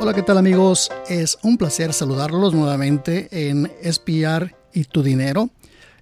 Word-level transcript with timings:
Hola, 0.00 0.14
¿qué 0.14 0.22
tal 0.22 0.38
amigos? 0.38 0.90
Es 1.08 1.38
un 1.42 1.58
placer 1.58 1.92
saludarlos 1.92 2.54
nuevamente 2.54 3.28
en 3.30 3.70
Espiar 3.82 4.56
y 4.72 4.84
tu 4.84 5.02
dinero 5.02 5.50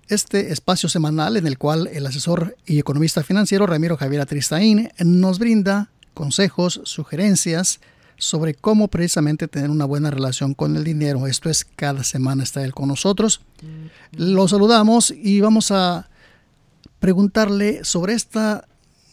este 0.09 0.53
espacio 0.53 0.89
semanal 0.89 1.37
en 1.37 1.47
el 1.47 1.59
cual 1.59 1.89
el 1.93 2.07
asesor 2.07 2.57
y 2.67 2.79
economista 2.79 3.23
financiero 3.23 3.67
Ramiro 3.67 3.97
Javier 3.97 4.21
Atristaín 4.21 4.91
nos 5.05 5.39
brinda 5.39 5.91
consejos, 6.15 6.81
sugerencias 6.85 7.81
sobre 8.17 8.55
cómo 8.55 8.89
precisamente 8.89 9.49
tener 9.49 9.71
una 9.71 9.85
buena 9.85 10.11
relación 10.11 10.55
con 10.55 10.77
el 10.77 10.85
dinero. 10.85 11.27
Esto 11.27 11.51
es, 11.51 11.65
cada 11.65 12.05
semana 12.05 12.45
está 12.45 12.65
él 12.65 12.73
con 12.73 12.89
nosotros. 12.89 13.41
Lo 14.13 14.49
saludamos 14.49 15.11
y 15.11 15.41
vamos 15.41 15.71
a 15.71 16.09
preguntarle 17.01 17.85
sobre 17.85 18.15
esta 18.15 18.69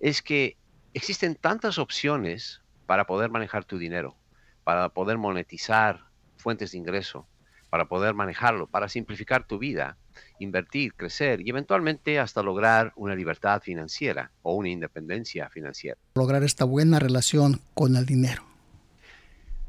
es 0.00 0.22
que 0.22 0.56
existen 0.92 1.36
tantas 1.36 1.78
opciones 1.78 2.62
para 2.86 3.06
poder 3.06 3.30
manejar 3.30 3.64
tu 3.64 3.78
dinero, 3.78 4.16
para 4.64 4.88
poder 4.88 5.18
monetizar 5.18 6.06
fuentes 6.36 6.72
de 6.72 6.78
ingreso, 6.78 7.28
para 7.70 7.86
poder 7.86 8.14
manejarlo, 8.14 8.66
para 8.66 8.88
simplificar 8.88 9.46
tu 9.46 9.58
vida, 9.58 9.96
invertir, 10.38 10.94
crecer 10.94 11.40
y 11.40 11.50
eventualmente 11.50 12.18
hasta 12.18 12.42
lograr 12.42 12.92
una 12.96 13.14
libertad 13.14 13.62
financiera 13.62 14.30
o 14.42 14.54
una 14.54 14.68
independencia 14.68 15.48
financiera. 15.48 15.96
Lograr 16.14 16.42
esta 16.42 16.64
buena 16.64 16.98
relación 16.98 17.60
con 17.74 17.96
el 17.96 18.04
dinero. 18.04 18.42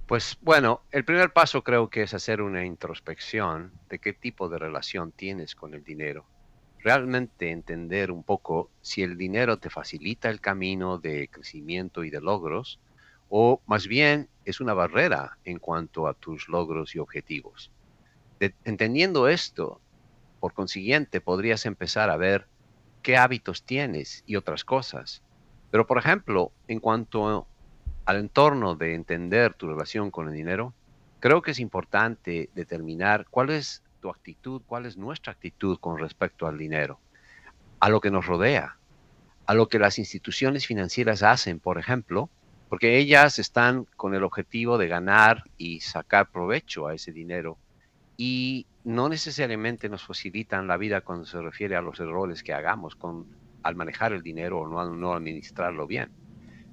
Pues 0.07 0.37
bueno, 0.41 0.81
el 0.91 1.05
primer 1.05 1.31
paso 1.31 1.63
creo 1.63 1.89
que 1.89 2.03
es 2.03 2.13
hacer 2.13 2.41
una 2.41 2.65
introspección 2.65 3.71
de 3.87 3.99
qué 3.99 4.11
tipo 4.11 4.49
de 4.49 4.59
relación 4.59 5.13
tienes 5.13 5.55
con 5.55 5.73
el 5.73 5.85
dinero. 5.85 6.25
Realmente 6.79 7.51
entender 7.51 8.11
un 8.11 8.23
poco 8.23 8.71
si 8.81 9.03
el 9.03 9.15
dinero 9.15 9.57
te 9.57 9.69
facilita 9.69 10.29
el 10.29 10.41
camino 10.41 10.97
de 10.97 11.29
crecimiento 11.29 12.03
y 12.03 12.09
de 12.09 12.19
logros 12.19 12.79
o 13.29 13.61
más 13.65 13.87
bien 13.87 14.27
es 14.43 14.59
una 14.59 14.73
barrera 14.73 15.37
en 15.45 15.59
cuanto 15.59 16.07
a 16.07 16.13
tus 16.13 16.49
logros 16.49 16.93
y 16.95 16.99
objetivos. 16.99 17.71
Entendiendo 18.63 19.27
esto, 19.27 19.79
por 20.39 20.53
consiguiente, 20.53 21.21
podrías 21.21 21.65
empezar 21.65 22.09
a 22.09 22.17
ver 22.17 22.47
qué 23.03 23.17
hábitos 23.17 23.63
tienes 23.63 24.23
y 24.25 24.35
otras 24.35 24.63
cosas. 24.63 25.21
Pero, 25.69 25.87
por 25.87 25.97
ejemplo, 25.97 26.51
en 26.67 26.79
cuanto 26.79 27.47
al 28.05 28.17
entorno 28.17 28.75
de 28.75 28.95
entender 28.95 29.53
tu 29.53 29.67
relación 29.67 30.11
con 30.11 30.27
el 30.27 30.33
dinero, 30.33 30.73
creo 31.19 31.41
que 31.41 31.51
es 31.51 31.59
importante 31.59 32.49
determinar 32.55 33.27
cuál 33.29 33.51
es 33.51 33.83
tu 34.01 34.09
actitud, 34.09 34.61
cuál 34.65 34.85
es 34.85 34.97
nuestra 34.97 35.33
actitud 35.33 35.77
con 35.79 35.99
respecto 35.99 36.47
al 36.47 36.57
dinero, 36.57 36.99
a 37.79 37.89
lo 37.89 38.01
que 38.01 38.11
nos 38.11 38.25
rodea, 38.25 38.77
a 39.45 39.53
lo 39.53 39.67
que 39.67 39.79
las 39.79 39.99
instituciones 39.99 40.65
financieras 40.65 41.23
hacen, 41.23 41.59
por 41.59 41.77
ejemplo, 41.77 42.29
porque 42.69 42.97
ellas 42.97 43.37
están 43.37 43.85
con 43.95 44.15
el 44.15 44.23
objetivo 44.23 44.77
de 44.77 44.87
ganar 44.87 45.43
y 45.57 45.81
sacar 45.81 46.31
provecho 46.31 46.87
a 46.87 46.95
ese 46.95 47.11
dinero 47.11 47.57
y 48.23 48.67
no 48.83 49.09
necesariamente 49.09 49.89
nos 49.89 50.03
facilitan 50.03 50.67
la 50.67 50.77
vida 50.77 51.01
cuando 51.01 51.25
se 51.25 51.41
refiere 51.41 51.75
a 51.75 51.81
los 51.81 51.99
errores 51.99 52.43
que 52.43 52.53
hagamos 52.53 52.95
con, 52.95 53.25
al 53.63 53.75
manejar 53.75 54.13
el 54.13 54.21
dinero 54.21 54.59
o 54.59 54.67
no, 54.67 54.95
no 54.95 55.13
administrarlo 55.13 55.87
bien. 55.87 56.11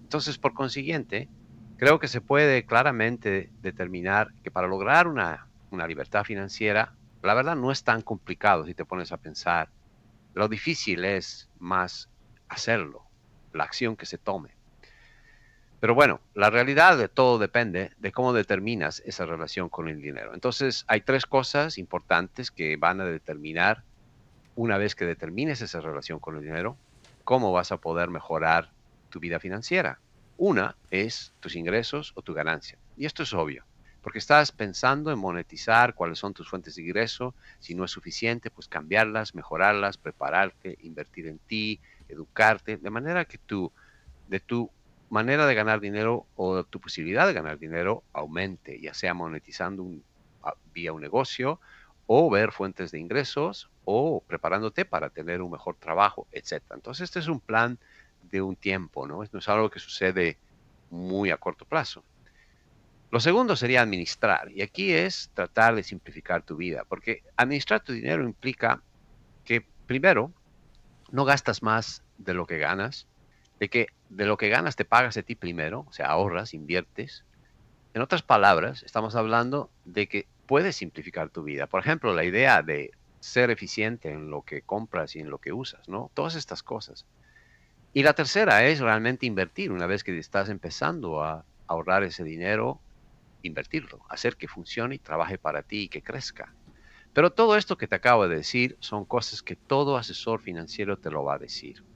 Entonces, 0.03 0.37
por 0.37 0.53
consiguiente, 0.53 1.31
creo 1.79 1.99
que 2.01 2.07
se 2.07 2.21
puede 2.21 2.67
claramente 2.67 3.51
determinar 3.63 4.35
que 4.43 4.51
para 4.51 4.69
lograr 4.69 5.09
una, 5.09 5.47
una 5.71 5.87
libertad 5.87 6.25
financiera, 6.25 6.93
la 7.23 7.33
verdad 7.33 7.57
no 7.57 7.73
es 7.73 7.83
tan 7.83 8.03
complicado 8.03 8.67
si 8.67 8.75
te 8.75 8.85
pones 8.85 9.11
a 9.11 9.17
pensar. 9.17 9.71
Lo 10.35 10.49
difícil 10.49 11.03
es 11.07 11.49
más 11.59 12.11
hacerlo, 12.51 13.07
la 13.55 13.65
acción 13.65 13.97
que 13.97 14.05
se 14.05 14.19
tome. 14.19 14.58
Pero 15.81 15.95
bueno, 15.95 16.21
la 16.35 16.51
realidad 16.51 16.99
de 16.99 17.09
todo 17.09 17.39
depende 17.39 17.93
de 17.99 18.11
cómo 18.11 18.33
determinas 18.33 19.01
esa 19.07 19.27
relación 19.27 19.69
con 19.69 19.89
el 19.89 20.03
dinero. 20.03 20.35
Entonces, 20.35 20.85
hay 20.89 21.03
tres 21.03 21.25
cosas 21.25 21.79
importantes 21.79 22.51
que 22.51 22.77
van 22.77 23.01
a 23.01 23.05
determinar, 23.05 23.85
una 24.57 24.77
vez 24.77 24.97
que 24.97 25.05
determines 25.05 25.61
esa 25.63 25.81
relación 25.81 26.19
con 26.19 26.37
el 26.37 26.43
dinero, 26.43 26.77
cómo 27.23 27.53
vas 27.53 27.71
a 27.71 27.77
poder 27.77 28.11
mejorar 28.11 28.71
tu 29.09 29.21
vida 29.21 29.39
financiera. 29.39 30.01
Una 30.37 30.75
es 30.91 31.33
tus 31.39 31.55
ingresos 31.55 32.13
o 32.17 32.23
tu 32.23 32.35
ganancia. 32.35 32.77
Y 32.97 33.07
esto 33.07 33.23
es 33.23 33.33
obvio, 33.33 33.65
porque 34.03 34.19
estás 34.19 34.51
pensando 34.51 35.13
en 35.13 35.19
monetizar 35.21 35.95
cuáles 35.95 36.19
son 36.19 36.35
tus 36.35 36.49
fuentes 36.49 36.75
de 36.75 36.83
ingreso. 36.83 37.37
Si 37.61 37.77
no 37.77 37.85
es 37.85 37.93
suficiente, 37.93 38.51
pues 38.51 38.67
cambiarlas, 38.67 39.37
mejorarlas, 39.37 39.97
prepararte, 39.97 40.77
invertir 40.83 41.29
en 41.29 41.39
ti, 41.39 41.81
educarte, 42.09 42.79
de 42.79 42.91
manera 42.91 43.25
que 43.27 43.39
tú, 43.39 43.71
de 44.27 44.41
tu 44.41 44.71
manera 45.11 45.47
de 45.47 45.55
ganar 45.55 45.81
dinero 45.81 46.27
o 46.37 46.65
tu 46.65 46.81
posibilidad 46.81 47.27
de 47.27 47.33
ganar 47.33 47.59
dinero 47.59 48.05
aumente, 48.13 48.81
ya 48.81 48.95
sea 48.95 49.15
monetizando 49.15 49.83
un, 49.83 50.03
vía 50.73 50.93
un 50.93 51.01
negocio 51.01 51.61
o 52.07 52.31
ver 52.31 52.53
fuentes 52.53 52.91
de 52.91 52.99
ingresos 52.99 53.71
o 53.85 54.23
preparándote 54.27 54.85
para 54.85 55.11
tener 55.11 55.43
un 55.43 55.51
mejor 55.51 55.77
trabajo, 55.77 56.27
etc. 56.33 56.63
Entonces, 56.75 57.05
este 57.05 57.19
es 57.19 57.29
un 57.29 57.41
plan 57.41 57.79
de 58.31 58.43
un 58.43 58.57
tiempo, 58.57 59.07
¿no? 59.07 59.23
No 59.31 59.39
es 59.39 59.49
algo 59.49 59.71
que 59.71 59.79
sucede 59.79 60.39
muy 60.91 61.31
a 61.31 61.37
corto 61.37 61.65
plazo. 61.65 62.03
Lo 63.11 63.21
segundo 63.21 63.57
sería 63.57 63.81
administrar, 63.81 64.51
y 64.53 64.61
aquí 64.61 64.93
es 64.93 65.31
tratar 65.33 65.75
de 65.75 65.83
simplificar 65.83 66.43
tu 66.43 66.57
vida, 66.57 66.85
porque 66.87 67.23
administrar 67.37 67.81
tu 67.81 67.95
dinero 67.95 68.23
implica 68.23 68.83
que, 69.45 69.67
primero, 69.87 70.33
no 71.11 71.25
gastas 71.25 71.63
más 71.63 72.03
de 72.19 72.35
lo 72.35 72.47
que 72.47 72.59
ganas, 72.59 73.07
de 73.59 73.69
que 73.69 73.89
de 74.09 74.27
lo 74.27 74.37
que 74.37 74.49
ganas 74.49 74.77
te 74.77 74.85
pagas 74.85 75.17
a 75.17 75.23
ti 75.23 75.35
primero, 75.35 75.85
o 75.89 75.93
sea, 75.93 76.07
ahorras, 76.09 76.55
inviertes. 76.55 77.25
En 77.95 78.03
otras 78.03 78.23
palabras, 78.23 78.83
estamos 78.83 79.17
hablando 79.17 79.71
de 79.85 80.09
que 80.09 80.29
puedes 80.47 80.77
simplificar 80.77 81.31
tu 81.31 81.43
vida. 81.43 81.67
Por 81.67 81.81
ejemplo, 81.81 82.15
la 82.15 82.25
idea 82.25 82.63
de 82.63 82.93
ser 83.21 83.51
eficiente 83.51 84.11
en 84.11 84.31
lo 84.31 84.43
que 84.43 84.63
compras 84.63 85.17
y 85.17 85.21
en 85.21 85.31
lo 85.31 85.39
que 85.39 85.53
usas, 85.53 85.89
¿no? 85.89 86.11
Todas 86.15 86.35
estas 86.37 86.63
cosas. 86.63 87.07
Y 87.93 88.03
la 88.03 88.15
tercera 88.15 88.65
es 88.67 88.81
realmente 88.81 89.27
invertir. 89.27 89.73
Una 89.73 89.87
vez 89.87 90.05
que 90.05 90.17
estás 90.19 90.49
empezando 90.49 91.23
a 91.23 91.47
ahorrar 91.67 92.05
ese 92.05 92.25
dinero, 92.25 92.83
invertirlo, 93.43 94.01
hacer 94.09 94.37
que 94.37 94.49
funcione 94.49 94.97
y 94.97 94.99
trabaje 94.99 95.39
para 95.39 95.63
ti 95.63 95.85
y 95.85 95.89
que 95.89 96.03
crezca. 96.03 96.55
Pero 97.13 97.33
todo 97.33 97.57
esto 97.57 97.77
que 97.77 97.89
te 97.89 97.97
acabo 97.97 98.29
de 98.29 98.37
decir 98.37 98.77
son 98.81 99.05
cosas 99.05 99.43
que 99.43 99.57
todo 99.57 99.97
asesor 99.97 100.41
financiero 100.43 100.99
te 100.99 101.11
lo 101.11 101.25
va 101.25 101.35
a 101.35 101.39
decir. 101.39 101.88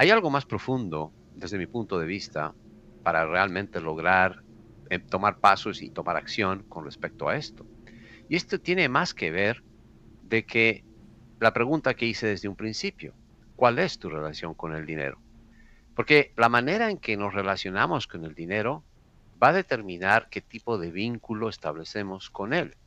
Hay 0.00 0.08
algo 0.08 0.30
más 0.30 0.46
profundo, 0.46 1.14
desde 1.34 1.58
mi 1.58 1.66
punto 1.66 1.98
de 1.98 2.06
vista, 2.06 2.56
para 3.02 3.26
realmente 3.26 3.82
lograr 3.82 4.42
eh, 4.88 4.98
tomar 4.98 5.40
pasos 5.40 5.82
y 5.82 5.90
tomar 5.90 6.16
acción 6.16 6.64
con 6.70 6.86
respecto 6.86 7.28
a 7.28 7.36
esto. 7.36 7.66
Y 8.26 8.36
esto 8.36 8.58
tiene 8.58 8.88
más 8.88 9.12
que 9.12 9.30
ver 9.30 9.62
de 10.22 10.46
que 10.46 10.86
la 11.38 11.52
pregunta 11.52 11.92
que 11.92 12.06
hice 12.06 12.28
desde 12.28 12.48
un 12.48 12.56
principio, 12.56 13.18
¿cuál 13.56 13.78
es 13.78 13.98
tu 13.98 14.08
relación 14.08 14.54
con 14.54 14.74
el 14.74 14.86
dinero? 14.86 15.20
Porque 15.94 16.32
la 16.38 16.48
manera 16.48 16.90
en 16.90 16.98
que 16.98 17.18
nos 17.18 17.34
relacionamos 17.34 18.06
con 18.06 18.24
el 18.24 18.34
dinero 18.34 18.86
va 19.42 19.48
a 19.48 19.52
determinar 19.52 20.28
qué 20.30 20.40
tipo 20.40 20.78
de 20.78 20.92
vínculo 20.92 21.50
establecemos 21.50 22.30
con 22.30 22.54
él. 22.54 22.78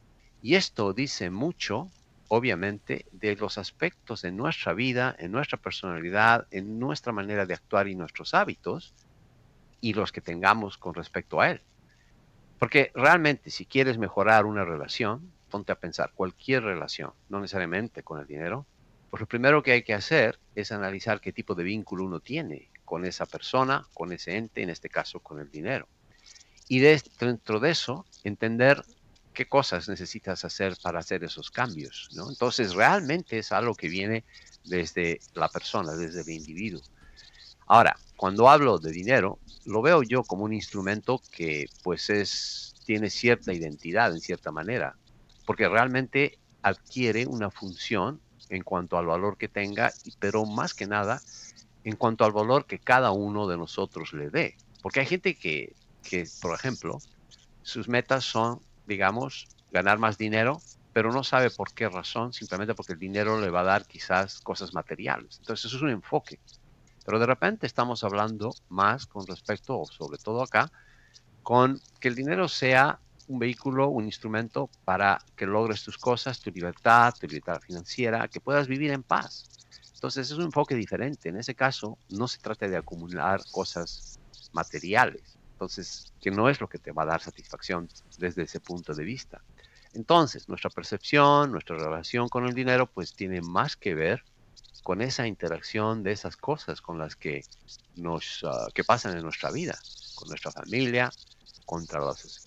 Y 0.42 0.56
esto 0.56 0.94
dice 0.94 1.30
mucho, 1.30 1.92
obviamente, 2.28 3.06
de 3.12 3.36
los 3.36 3.58
aspectos 3.58 4.22
de 4.22 4.32
nuestra 4.32 4.74
vida, 4.74 5.16
en 5.20 5.32
nuestra 5.32 5.58
personalidad, 5.58 6.48
en 6.52 6.80
nuestra 6.80 7.14
manera 7.14 7.46
de 7.46 7.54
actuar 7.54 7.88
y 7.88 7.96
nuestros 7.96 8.34
hábitos, 8.34 8.94
y 9.82 9.94
los 9.94 10.12
que 10.12 10.22
tengamos 10.22 10.78
con 10.78 10.94
respecto 10.94 11.42
a 11.42 11.52
él. 11.52 11.62
Porque 12.58 12.92
realmente 12.96 13.50
si 13.50 13.66
quieres 13.66 13.98
mejorar 13.98 14.46
una 14.46 14.64
relación, 14.64 15.32
ponte 15.50 15.72
a 15.72 15.80
pensar, 15.80 16.14
cualquier 16.16 16.64
relación, 16.64 17.12
no 17.28 17.42
necesariamente 17.42 18.02
con 18.04 18.20
el 18.20 18.26
dinero, 18.26 18.66
pues 19.10 19.20
lo 19.20 19.28
primero 19.28 19.62
que 19.62 19.74
hay 19.74 19.84
que 19.84 19.94
hacer 19.94 20.40
es 20.56 20.72
analizar 20.72 21.20
qué 21.22 21.32
tipo 21.32 21.54
de 21.54 21.64
vínculo 21.64 22.06
uno 22.06 22.20
tiene 22.20 22.70
con 22.86 23.06
esa 23.06 23.26
persona, 23.26 23.86
con 23.94 24.12
ese 24.12 24.38
ente, 24.38 24.64
en 24.64 24.70
este 24.70 24.90
caso 24.90 25.20
con 25.20 25.40
el 25.40 25.52
dinero. 25.52 25.88
Y 26.68 26.80
dentro 26.80 27.60
de 27.60 27.70
eso, 27.70 28.06
entender 28.24 28.84
qué 29.34 29.48
cosas 29.48 29.90
necesitas 29.90 30.46
hacer 30.46 30.78
para 30.82 31.00
hacer 31.00 31.24
esos 31.24 31.52
cambios. 31.52 32.10
¿no? 32.14 32.30
Entonces, 32.30 32.74
realmente 32.74 33.40
es 33.40 33.52
algo 33.52 33.76
que 33.76 33.90
viene 33.90 34.24
desde 34.64 35.20
la 35.34 35.50
persona, 35.50 35.94
desde 35.94 36.22
el 36.22 36.30
individuo. 36.30 36.82
Ahora, 37.68 37.98
cuando 38.16 38.50
hablo 38.50 38.78
de 38.78 38.92
dinero, 38.92 39.40
lo 39.66 39.82
veo 39.82 40.04
yo 40.04 40.24
como 40.24 40.44
un 40.44 40.54
instrumento 40.54 41.22
que 41.32 41.68
pues 41.84 42.10
es, 42.10 42.76
tiene 42.86 43.10
cierta 43.10 43.54
identidad 43.54 44.14
en 44.14 44.22
cierta 44.22 44.52
manera, 44.52 44.96
porque 45.46 45.68
realmente 45.68 46.38
adquiere 46.62 47.26
una 47.26 47.50
función 47.50 48.22
en 48.50 48.64
cuanto 48.64 48.98
al 48.98 49.06
valor 49.06 49.38
que 49.38 49.48
tenga, 49.48 49.92
pero 50.20 50.46
más 50.46 50.74
que 50.74 50.88
nada 50.88 51.22
en 51.84 51.96
cuanto 51.96 52.24
al 52.24 52.32
valor 52.32 52.66
que 52.66 52.80
cada 52.80 53.12
uno 53.12 53.48
de 53.48 53.58
nosotros 53.58 54.14
le 54.14 54.30
dé. 54.30 54.56
Porque 54.82 55.00
hay 55.00 55.06
gente 55.06 55.36
que 55.36 55.74
que, 56.04 56.28
por 56.42 56.54
ejemplo, 56.54 57.00
sus 57.64 57.88
metas 57.88 58.24
son, 58.24 58.62
digamos, 58.86 59.48
ganar 59.72 60.00
más 60.00 60.18
dinero, 60.18 60.62
pero 60.94 61.12
no 61.12 61.24
sabe 61.24 61.50
por 61.50 61.74
qué 61.74 61.90
razón, 61.90 62.34
simplemente 62.34 62.76
porque 62.76 62.94
el 62.94 63.00
dinero 63.00 63.40
le 63.40 63.50
va 63.50 63.62
a 63.62 63.64
dar 63.64 63.86
quizás 63.88 64.40
cosas 64.42 64.74
materiales. 64.74 65.38
Entonces, 65.40 65.66
eso 65.66 65.78
es 65.78 65.82
un 65.84 65.90
enfoque. 65.90 66.40
Pero 67.06 67.20
de 67.20 67.26
repente 67.26 67.66
estamos 67.68 68.04
hablando 68.04 68.52
más 68.70 69.06
con 69.08 69.26
respecto, 69.28 69.80
o 69.80 69.86
sobre 69.86 70.18
todo 70.20 70.42
acá, 70.42 70.72
con 71.42 71.82
que 72.00 72.08
el 72.10 72.16
dinero 72.16 72.48
sea 72.48 73.00
un 73.28 73.40
vehículo, 73.40 73.90
un 73.90 74.06
instrumento 74.06 74.70
para 74.86 75.20
que 75.36 75.46
logres 75.46 75.84
tus 75.84 75.98
cosas, 75.98 76.42
tu 76.42 76.52
libertad, 76.52 77.14
tu 77.20 77.28
libertad 77.28 77.60
financiera, 77.62 78.28
que 78.28 78.42
puedas 78.42 78.68
vivir 78.68 78.92
en 78.92 79.04
paz. 79.04 79.50
Entonces 79.96 80.30
es 80.32 80.38
un 80.38 80.46
enfoque 80.46 80.76
diferente. 80.76 81.30
En 81.30 81.38
ese 81.38 81.56
caso, 81.56 81.98
no 82.10 82.28
se 82.28 82.40
trata 82.40 82.68
de 82.68 82.78
acumular 82.78 83.42
cosas 83.52 84.20
materiales, 84.52 85.33
entonces, 85.54 86.14
que 86.20 86.32
no 86.32 86.50
es 86.50 86.60
lo 86.60 86.68
que 86.68 86.80
te 86.80 86.92
va 86.92 87.04
a 87.04 87.08
dar 87.08 87.22
satisfacción 87.22 87.88
desde 88.18 88.44
ese 88.44 88.60
punto 88.60 88.94
de 88.94 89.04
vista. 89.04 89.42
Entonces, 89.94 90.50
nuestra 90.50 90.70
percepción, 90.70 91.52
nuestra 91.52 91.78
relación 91.78 92.28
con 92.28 92.46
el 92.46 92.54
dinero, 92.54 92.88
pues 92.88 93.14
tiene 93.14 93.42
más 93.42 93.78
que 93.78 93.94
ver 93.94 94.24
con 94.84 95.02
esa 95.02 95.28
interacción 95.28 96.04
de 96.04 96.12
esas 96.12 96.36
cosas 96.36 96.82
con 96.82 96.98
las 96.98 97.16
que 97.16 97.46
nos 97.96 98.44
ah, 98.44 98.68
que 98.74 98.84
pasan 98.84 99.16
en 99.16 99.24
nuestra 99.24 99.52
vida, 99.52 99.78
con 100.16 100.28
nuestra 100.28 100.52
familia, 100.52 101.12
contra 101.66 102.02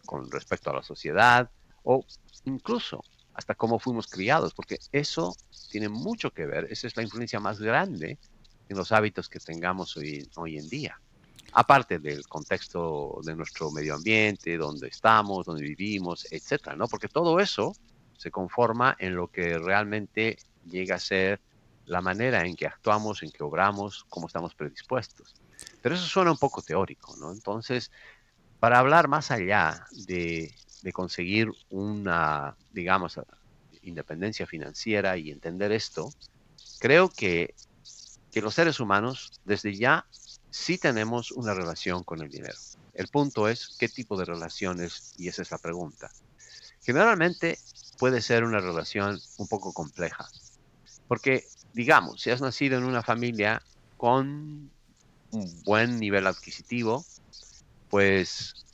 con 0.05 0.31
respecto 0.31 0.71
a 0.71 0.75
la 0.75 0.83
sociedad 0.83 1.51
o 1.85 2.05
incluso 2.45 3.03
hasta 3.33 3.55
cómo 3.55 3.79
fuimos 3.79 4.09
criados, 4.09 4.53
porque 4.53 4.79
eso 4.93 5.35
tiene 5.71 5.89
mucho 5.89 6.33
que 6.33 6.47
ver, 6.47 6.67
esa 6.71 6.87
es 6.87 6.97
la 6.97 7.03
influencia 7.03 7.39
más 7.41 7.61
grande 7.61 8.19
en 8.69 8.77
los 8.77 8.93
hábitos 8.93 9.29
que 9.29 9.39
tengamos 9.39 9.97
hoy, 9.97 10.29
hoy 10.37 10.59
en 10.59 10.69
día 10.69 11.01
aparte 11.59 11.99
del 11.99 12.29
contexto 12.29 13.19
de 13.25 13.35
nuestro 13.35 13.71
medio 13.71 13.95
ambiente, 13.95 14.59
donde 14.59 14.89
estamos, 14.89 15.47
donde 15.47 15.63
vivimos, 15.63 16.27
etcétera, 16.31 16.77
¿no? 16.77 16.87
Porque 16.87 17.09
todo 17.09 17.41
eso 17.41 17.75
se 18.19 18.31
conforma 18.31 18.95
en 18.99 19.17
lo 19.17 19.29
que 19.29 19.57
realmente 19.57 20.37
llega 20.69 20.97
a 20.97 21.01
ser 21.01 21.41
la 21.87 22.03
manera 22.03 22.45
en 22.45 22.57
que 22.57 22.67
actuamos, 22.67 23.23
en 23.23 23.31
que 23.31 23.43
obramos, 23.43 24.05
cómo 24.11 24.27
estamos 24.27 24.55
predispuestos. 24.55 25.35
Pero 25.81 25.95
eso 25.95 26.05
suena 26.05 26.31
un 26.31 26.37
poco 26.37 26.61
teórico, 26.61 27.17
¿no? 27.17 27.33
Entonces, 27.33 27.91
para 28.61 28.79
hablar 28.79 29.09
más 29.09 29.31
allá 29.31 29.87
de, 30.07 30.55
conseguir 30.93 31.51
una, 31.71 32.55
digamos, 32.75 33.19
independencia 33.81 34.47
financiera 34.47 35.17
y 35.17 35.31
entender 35.31 35.73
esto, 35.73 36.11
creo 36.81 37.09
que, 37.09 37.55
que 38.31 38.43
los 38.43 38.53
seres 38.53 38.79
humanos 38.79 39.41
desde 39.47 39.75
ya 39.75 40.05
sí 40.57 40.79
tenemos 40.79 41.33
una 41.33 41.53
relación 41.53 42.03
con 42.03 42.23
el 42.23 42.31
dinero. 42.31 42.55
El 42.95 43.09
punto 43.09 43.47
es 43.47 43.77
qué 43.79 43.89
tipo 43.89 44.17
de 44.17 44.25
relaciones, 44.25 45.13
y 45.19 45.29
esa 45.29 45.43
es 45.43 45.51
la 45.51 45.59
pregunta. 45.59 46.11
Generalmente 46.83 47.59
puede 47.99 48.23
ser 48.23 48.43
una 48.43 48.59
relación 48.59 49.21
un 49.37 49.49
poco 49.49 49.75
compleja, 49.75 50.27
porque 51.09 51.45
digamos, 51.75 52.23
si 52.23 52.31
has 52.31 52.41
nacido 52.41 52.79
en 52.79 52.85
una 52.85 53.03
familia 53.03 53.63
con 53.99 54.71
un 55.31 55.63
buen 55.63 56.01
nivel 56.01 56.27
adquisitivo, 56.27 57.05
pues 57.91 58.65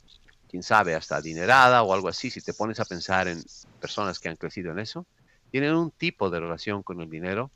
quién 0.49 0.63
sabe, 0.63 0.95
hasta 0.95 1.17
adinerada 1.17 1.83
o 1.83 1.93
algo 1.93 2.07
así, 2.07 2.29
si 2.29 2.39
te 2.39 2.53
pones 2.53 2.79
a 2.79 2.85
pensar 2.85 3.27
en 3.27 3.43
personas 3.81 4.19
que 4.19 4.29
han 4.29 4.37
crecido 4.37 4.71
en 4.71 4.79
eso, 4.79 5.05
tienen 5.51 5.75
un 5.75 5.91
tipo 5.91 6.29
de 6.29 6.39
relación 6.39 6.81
con 6.81 7.01
el 7.01 7.09
dinero 7.09 7.51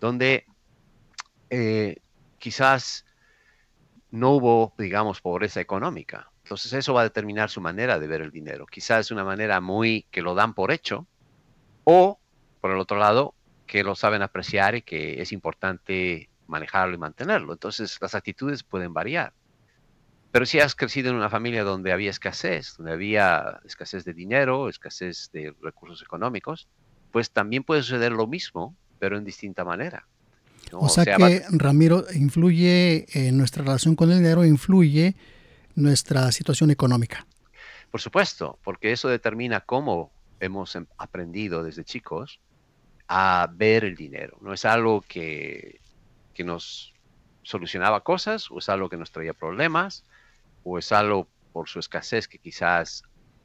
donde 0.00 0.46
eh, 1.50 1.96
quizás 2.38 3.04
no 4.16 4.30
hubo, 4.32 4.74
digamos, 4.78 5.20
pobreza 5.20 5.60
económica. 5.60 6.30
Entonces 6.44 6.72
eso 6.72 6.94
va 6.94 7.02
a 7.02 7.04
determinar 7.04 7.50
su 7.50 7.60
manera 7.60 7.98
de 7.98 8.06
ver 8.06 8.22
el 8.22 8.30
dinero. 8.30 8.66
Quizás 8.66 9.06
es 9.06 9.10
una 9.10 9.24
manera 9.24 9.60
muy 9.60 10.06
que 10.10 10.22
lo 10.22 10.34
dan 10.34 10.54
por 10.54 10.72
hecho 10.72 11.06
o, 11.84 12.18
por 12.60 12.70
el 12.70 12.78
otro 12.78 12.96
lado, 12.96 13.34
que 13.66 13.84
lo 13.84 13.94
saben 13.94 14.22
apreciar 14.22 14.74
y 14.74 14.82
que 14.82 15.20
es 15.20 15.32
importante 15.32 16.30
manejarlo 16.46 16.94
y 16.94 16.98
mantenerlo. 16.98 17.52
Entonces 17.52 17.98
las 18.00 18.14
actitudes 18.14 18.62
pueden 18.62 18.94
variar. 18.94 19.34
Pero 20.32 20.46
si 20.46 20.60
has 20.60 20.74
crecido 20.74 21.10
en 21.10 21.16
una 21.16 21.30
familia 21.30 21.64
donde 21.64 21.92
había 21.92 22.10
escasez, 22.10 22.76
donde 22.76 22.92
había 22.92 23.60
escasez 23.64 24.04
de 24.04 24.14
dinero, 24.14 24.68
escasez 24.68 25.30
de 25.32 25.54
recursos 25.62 26.02
económicos, 26.02 26.68
pues 27.12 27.30
también 27.30 27.64
puede 27.64 27.82
suceder 27.82 28.12
lo 28.12 28.26
mismo, 28.26 28.76
pero 28.98 29.16
en 29.16 29.24
distinta 29.24 29.64
manera. 29.64 30.06
O, 30.72 30.88
sea, 30.88 31.04
que, 31.04 31.42
Ramiro, 31.50 32.04
influye 32.14 33.06
en 33.12 33.38
nuestra 33.38 33.62
relación 33.62 33.96
con 33.96 34.10
el 34.10 34.18
dinero, 34.18 34.44
influye 34.44 35.14
nuestra 35.74 36.32
situación 36.32 36.70
económica. 36.70 37.26
Por 37.90 38.00
supuesto, 38.00 38.58
porque 38.64 38.92
eso 38.92 39.08
determina 39.08 39.60
cómo 39.60 40.10
hemos 40.40 40.74
em, 40.74 40.86
aprendido 40.98 41.62
desde 41.62 41.84
chicos 41.84 42.40
a 43.08 43.48
ver 43.52 43.84
el 43.84 43.94
dinero. 43.94 44.38
No 44.40 44.52
es 44.52 44.64
algo 44.64 45.02
que, 45.02 45.80
que 46.34 46.44
nos 46.44 46.92
solucionaba 47.42 48.02
cosas, 48.02 48.50
o 48.50 48.58
es 48.58 48.68
algo 48.68 48.88
que 48.88 48.96
nos 48.96 49.12
traía 49.12 49.32
problemas, 49.32 50.04
o 50.64 50.78
es 50.78 50.90
algo 50.90 51.28
por 51.52 51.68
su 51.68 51.78
escasez 51.78 52.26
que 52.26 52.38
quizás 52.38 53.04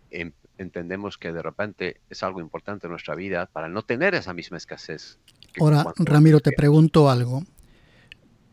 em, 0.09 0.31
entendemos 0.57 1.17
que 1.17 1.31
de 1.31 1.41
repente 1.41 2.01
es 2.09 2.23
algo 2.23 2.41
importante 2.41 2.87
en 2.87 2.91
nuestra 2.91 3.15
vida 3.15 3.45
para 3.45 3.69
no 3.69 3.83
tener 3.83 4.15
esa 4.15 4.33
misma 4.33 4.57
escasez 4.57 5.19
Ahora, 5.59 5.85
Ramiro, 5.97 6.39
te 6.39 6.51
pregunto 6.51 7.09
algo. 7.09 7.43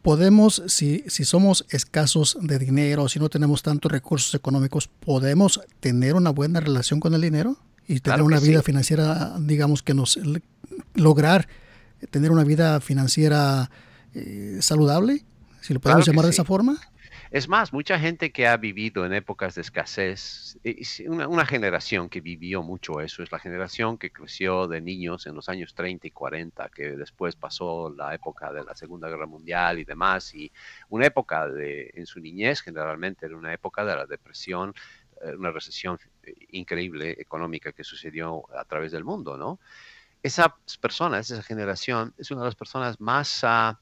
¿Podemos, 0.02 0.62
si, 0.68 1.04
si 1.06 1.24
somos 1.24 1.66
escasos 1.70 2.38
de 2.40 2.58
dinero, 2.58 3.08
si 3.08 3.18
no 3.18 3.28
tenemos 3.28 3.62
tantos 3.62 3.92
recursos 3.92 4.34
económicos, 4.34 4.88
¿podemos 4.88 5.60
tener 5.80 6.14
una 6.14 6.30
buena 6.30 6.60
relación 6.60 7.00
con 7.00 7.14
el 7.14 7.20
dinero? 7.20 7.56
Y 7.86 8.00
tener 8.00 8.22
una 8.22 8.38
vida 8.38 8.62
financiera, 8.62 9.36
digamos 9.38 9.82
que 9.82 9.94
nos 9.94 10.18
lograr 10.94 11.48
tener 12.10 12.30
una 12.30 12.44
vida 12.44 12.80
financiera 12.80 13.70
eh, 14.14 14.58
saludable, 14.60 15.24
si 15.60 15.74
lo 15.74 15.80
podemos 15.80 16.06
llamar 16.06 16.26
de 16.26 16.30
esa 16.30 16.44
forma. 16.44 16.78
Es 17.30 17.46
más, 17.46 17.74
mucha 17.74 17.98
gente 17.98 18.32
que 18.32 18.46
ha 18.46 18.56
vivido 18.56 19.04
en 19.04 19.12
épocas 19.12 19.54
de 19.54 19.60
escasez, 19.60 20.58
una, 21.06 21.28
una, 21.28 21.44
generación 21.44 22.08
que 22.08 22.22
vivió 22.22 22.62
mucho 22.62 23.02
eso, 23.02 23.22
es 23.22 23.30
la 23.30 23.38
generación 23.38 23.98
que 23.98 24.10
creció 24.10 24.66
de 24.66 24.80
niños 24.80 25.26
en 25.26 25.34
los 25.34 25.50
años 25.50 25.74
30 25.74 26.06
y 26.06 26.10
40, 26.10 26.70
que 26.70 26.96
después 26.96 27.36
pasó 27.36 27.92
la 27.94 28.14
época 28.14 28.50
de 28.50 28.64
la 28.64 28.74
Segunda 28.74 29.08
Guerra 29.08 29.26
Mundial 29.26 29.78
y 29.78 29.84
demás, 29.84 30.34
y 30.34 30.50
una 30.88 31.04
época 31.04 31.46
de, 31.48 31.90
en 31.94 32.06
su 32.06 32.18
niñez 32.18 32.62
generalmente 32.62 33.26
era 33.26 33.36
una 33.36 33.52
época 33.52 33.84
de 33.84 33.94
la 33.94 34.06
depresión, 34.06 34.74
eh, 35.22 35.34
una 35.36 35.50
recesión 35.50 35.98
increíble 36.52 37.14
económica 37.18 37.72
que 37.72 37.84
sucedió 37.84 38.44
a 38.56 38.64
través 38.64 38.90
del 38.90 39.04
mundo, 39.04 39.36
¿no? 39.36 39.60
Esas 40.22 40.48
personas, 40.80 41.30
esa 41.30 41.42
generación, 41.42 42.14
es 42.16 42.30
una 42.30 42.40
de 42.40 42.46
las 42.46 42.56
personas 42.56 42.98
más... 43.00 43.42
Uh, 43.42 43.76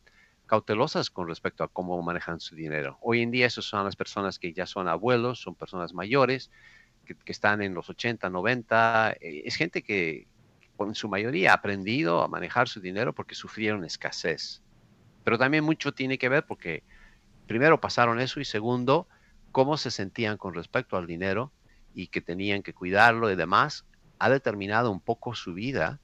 cautelosas 0.46 1.10
con 1.10 1.28
respecto 1.28 1.64
a 1.64 1.68
cómo 1.68 2.00
manejan 2.02 2.40
su 2.40 2.54
dinero. 2.54 2.98
Hoy 3.02 3.22
en 3.22 3.30
día, 3.30 3.46
esas 3.46 3.64
son 3.64 3.84
las 3.84 3.96
personas 3.96 4.38
que 4.38 4.52
ya 4.52 4.66
son 4.66 4.88
abuelos, 4.88 5.40
son 5.40 5.54
personas 5.54 5.92
mayores, 5.92 6.50
que, 7.04 7.16
están 7.26 7.62
en 7.62 7.74
los 7.74 7.90
80, 7.90 8.30
90. 8.30 9.16
Eh, 9.20 9.42
es 9.44 9.56
gente 9.56 9.82
que, 9.82 10.26
en 10.78 10.94
su 10.94 11.08
mayoría, 11.08 11.52
ha 11.52 11.54
aprendido 11.54 12.22
a 12.22 12.28
manejar 12.28 12.68
su 12.68 12.80
dinero 12.80 13.12
porque 13.12 13.34
sufrieron 13.34 13.84
escasez. 13.84 14.62
Pero 15.24 15.38
también 15.38 15.64
mucho 15.64 15.92
tiene 15.92 16.18
que 16.18 16.28
ver 16.28 16.46
porque, 16.46 16.82
primero, 17.46 17.80
pasaron 17.80 18.20
eso 18.20 18.40
y 18.40 18.44
segundo, 18.44 19.08
cómo 19.52 19.76
se 19.76 19.90
sentían 19.90 20.36
con 20.36 20.54
respecto 20.54 20.96
al 20.96 21.06
dinero 21.06 21.52
y 21.94 22.08
que 22.08 22.20
tenían 22.20 22.62
que 22.62 22.74
cuidarlo 22.74 23.30
y 23.30 23.36
demás, 23.36 23.84
ha 24.18 24.30
determinado 24.30 24.90
un 24.90 25.00
poco 25.00 25.34
su 25.34 25.54
vida 25.54 26.00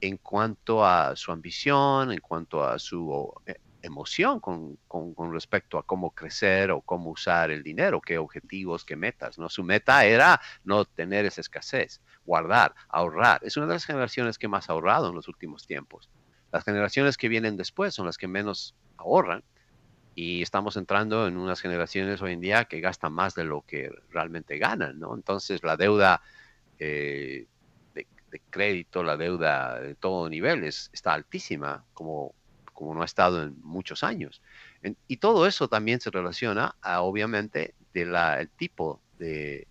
en 0.00 0.16
cuanto 0.16 0.84
a 0.84 1.16
su 1.16 1.32
ambición, 1.32 2.12
en 2.12 2.20
cuanto 2.20 2.64
a 2.64 2.78
su 2.78 3.32
eh, 3.46 3.56
emoción 3.82 4.40
con, 4.40 4.78
respecto 5.32 5.78
a 5.78 5.84
cómo 5.84 6.10
crecer 6.10 6.70
o 6.70 6.80
cómo 6.80 7.10
usar 7.10 7.50
el 7.50 7.62
dinero, 7.62 8.00
qué 8.00 8.18
objetivos, 8.18 8.84
qué 8.84 8.96
metas. 8.96 9.38
¿no? 9.38 9.48
Su 9.48 9.62
meta 9.62 10.04
era 10.04 10.40
no 10.64 10.84
tener 10.84 11.24
esa 11.24 11.40
escasez, 11.40 12.00
guardar, 12.24 12.74
ahorrar. 12.88 13.40
Es 13.42 13.56
una 13.56 13.66
de 13.66 13.74
las 13.74 13.84
generaciones 13.84 14.38
que 14.38 14.48
más 14.48 14.68
ha 14.68 14.72
ahorrado 14.72 15.08
en 15.08 15.14
los 15.14 15.28
últimos 15.28 15.66
tiempos. 15.66 16.08
Las 16.52 16.64
generaciones 16.64 17.16
que 17.16 17.28
vienen 17.28 17.56
después 17.56 17.94
son 17.94 18.06
las 18.06 18.18
que 18.18 18.28
menos 18.28 18.74
ahorran 18.96 19.42
y 20.14 20.42
estamos 20.42 20.76
entrando 20.76 21.26
en 21.26 21.36
unas 21.36 21.60
generaciones 21.60 22.22
hoy 22.22 22.32
en 22.32 22.40
día 22.40 22.64
que 22.64 22.80
gastan 22.80 23.12
más 23.12 23.34
de 23.34 23.44
lo 23.44 23.62
que 23.66 23.90
realmente 24.10 24.58
ganan. 24.58 24.98
¿no? 24.98 25.14
Entonces 25.14 25.62
la 25.62 25.76
deuda... 25.76 26.22
Eh, 26.78 27.46
de, 27.94 28.06
crédito, 28.50 29.02
la 29.02 29.16
deuda 29.16 29.80
de 29.80 29.94
todo 29.94 30.28
nivel 30.28 30.62
está 30.64 31.14
altísima, 31.14 31.84
como 31.94 32.34
como 32.76 32.94
no 32.94 33.02
ha 33.02 33.06
estado 33.06 33.42
en 33.42 33.56
muchos 33.62 34.04
años. 34.04 34.40
y 35.08 35.16
todo 35.16 35.48
eso 35.48 35.66
también 35.66 36.00
se 36.00 36.10
relaciona 36.10 36.76
a, 36.80 37.00
obviamente, 37.00 37.74
del 37.92 38.14
tipo 38.56 39.00
de, 39.18 39.66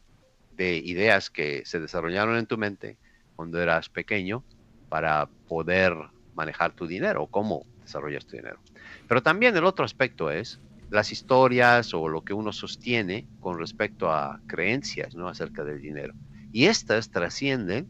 ideas 0.57 1.29
que 1.29 1.63
se 1.65 1.79
desarrollaron 1.79 2.37
en 2.37 2.47
tu 2.47 2.57
mente 2.57 2.97
cuando 3.35 3.61
eras 3.61 3.87
pequeño 3.89 4.43
para 4.89 5.27
poder 5.47 5.93
manejar 6.33 6.73
tu 6.73 6.87
dinero, 6.87 7.27
cómo 7.27 7.65
desarrollas 7.81 8.25
tu 8.25 8.35
dinero. 8.37 8.59
Pero 9.07 9.21
también 9.21 9.55
el 9.55 9.65
otro 9.65 9.85
aspecto 9.85 10.31
es 10.31 10.59
las 10.89 11.11
historias 11.11 11.93
o 11.93 12.07
lo 12.07 12.21
que 12.21 12.33
uno 12.33 12.51
sostiene 12.51 13.27
con 13.39 13.59
respecto 13.59 14.11
a 14.11 14.39
creencias 14.47 15.15
¿no? 15.15 15.27
acerca 15.27 15.63
del 15.63 15.81
dinero. 15.81 16.13
Y 16.51 16.65
estas 16.65 17.11
trascienden 17.11 17.87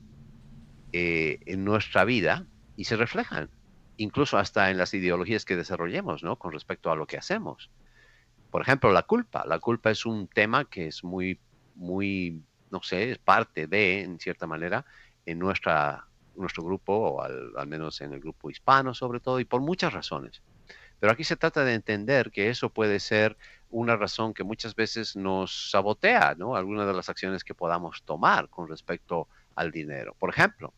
eh, 0.91 1.39
en 1.45 1.63
nuestra 1.63 2.03
vida 2.03 2.45
y 2.75 2.86
se 2.86 2.98
reflejan 2.98 3.50
incluso 3.97 4.37
hasta 4.37 4.69
en 4.71 4.77
las 4.77 4.93
ideologías 4.93 5.45
que 5.45 5.55
desarrollemos, 5.55 6.23
¿no? 6.23 6.37
Con 6.37 6.51
respecto 6.51 6.91
a 6.91 6.95
lo 6.95 7.07
que 7.07 7.17
hacemos. 7.17 7.69
Por 8.51 8.61
ejemplo, 8.61 8.91
la 8.91 9.03
culpa. 9.03 9.45
La 9.45 9.59
culpa 9.59 9.91
es 9.91 10.05
un 10.05 10.27
tema 10.27 10.65
que 10.65 10.87
es 10.87 11.03
muy, 11.03 11.39
muy, 11.75 12.41
no 12.71 12.81
sé, 12.83 13.11
es 13.11 13.17
parte 13.17 13.67
de, 13.67 14.01
en 14.01 14.19
cierta 14.19 14.47
manera, 14.47 14.85
en 15.25 15.39
nuestra, 15.39 16.05
nuestro 16.35 16.63
grupo, 16.63 16.93
o 16.93 17.21
al, 17.21 17.51
al 17.57 17.67
menos 17.67 18.01
en 18.01 18.13
el 18.13 18.19
grupo 18.19 18.49
hispano 18.49 18.93
sobre 18.93 19.19
todo, 19.19 19.39
y 19.39 19.45
por 19.45 19.61
muchas 19.61 19.93
razones. 19.93 20.41
Pero 20.99 21.11
aquí 21.11 21.23
se 21.23 21.35
trata 21.35 21.63
de 21.63 21.73
entender 21.73 22.31
que 22.31 22.49
eso 22.49 22.69
puede 22.69 22.99
ser 22.99 23.37
una 23.69 23.97
razón 23.97 24.33
que 24.33 24.43
muchas 24.43 24.75
veces 24.75 25.15
nos 25.15 25.71
sabotea, 25.71 26.35
¿no? 26.37 26.55
Algunas 26.55 26.87
de 26.87 26.93
las 26.93 27.09
acciones 27.09 27.43
que 27.43 27.53
podamos 27.53 28.03
tomar 28.03 28.49
con 28.49 28.67
respecto 28.67 29.27
al 29.55 29.71
dinero. 29.71 30.15
Por 30.17 30.29
ejemplo, 30.29 30.73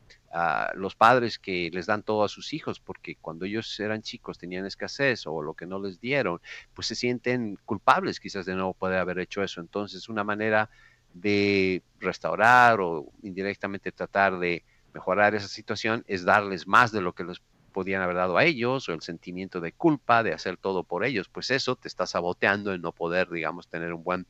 los 0.75 0.96
padres 0.96 1.39
que 1.39 1.69
les 1.72 1.86
dan 1.86 2.03
todo 2.03 2.24
a 2.24 2.29
sus 2.29 2.53
hijos 2.53 2.79
porque 2.79 3.15
cuando 3.15 3.46
ellos 3.46 3.79
eran 3.79 4.01
chicos 4.01 4.38
tenían 4.38 4.65
escasez 4.65 5.25
o 5.25 5.41
lo 5.41 5.53
que 5.53 5.65
no 5.65 5.79
les 5.79 6.00
dieron, 6.00 6.41
pues 6.74 6.88
se 6.88 6.96
sienten 6.96 7.57
culpables 7.65 8.19
quizás 8.19 8.46
de 8.46 8.55
no 8.55 8.74
poder 8.74 9.00
haber 9.00 9.19
hecho 9.19 9.41
eso. 9.41 9.62
Entonces, 9.62 10.10
una 10.10 10.24
manera 10.24 10.69
de 11.13 11.81
restaurar 12.00 12.79
o 12.81 13.12
indirectamente 13.24 13.91
tratar 13.91 14.38
de 14.38 14.63
mejorar 14.93 15.36
esa 15.36 15.48
situación 15.48 16.03
es 16.07 16.25
darles 16.25 16.67
más 16.67 16.91
de 16.91 17.01
lo 17.01 17.13
que 17.13 17.24
les 17.24 17.41
podían 17.72 18.01
haber 18.01 18.15
dado 18.15 18.38
a 18.38 18.43
ellos 18.43 18.89
o 18.89 18.93
el 18.93 19.01
sentimiento 19.01 19.62
de 19.62 19.72
culpa 19.72 20.24
de 20.24 20.34
hacer 20.34 20.57
todo 20.57 20.84
por 20.84 21.05
ellos, 21.05 21.29
pues 21.29 21.51
eso 21.51 21.75
te 21.75 21.88
está 21.88 22.07
saboteando 22.07 22.74
en 22.74 22.81
no 22.81 22.91
poder, 22.91 23.29
digamos, 23.29 23.67
tener 23.67 23.93
un 23.93 24.03
buen, 24.03 24.25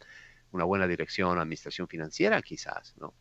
una 0.51 0.65
buena 0.65 0.85
dirección, 0.85 1.39
administración 1.39 1.87
financiera 1.87 2.41
quizás, 2.41 2.93
¿no? 2.99 3.13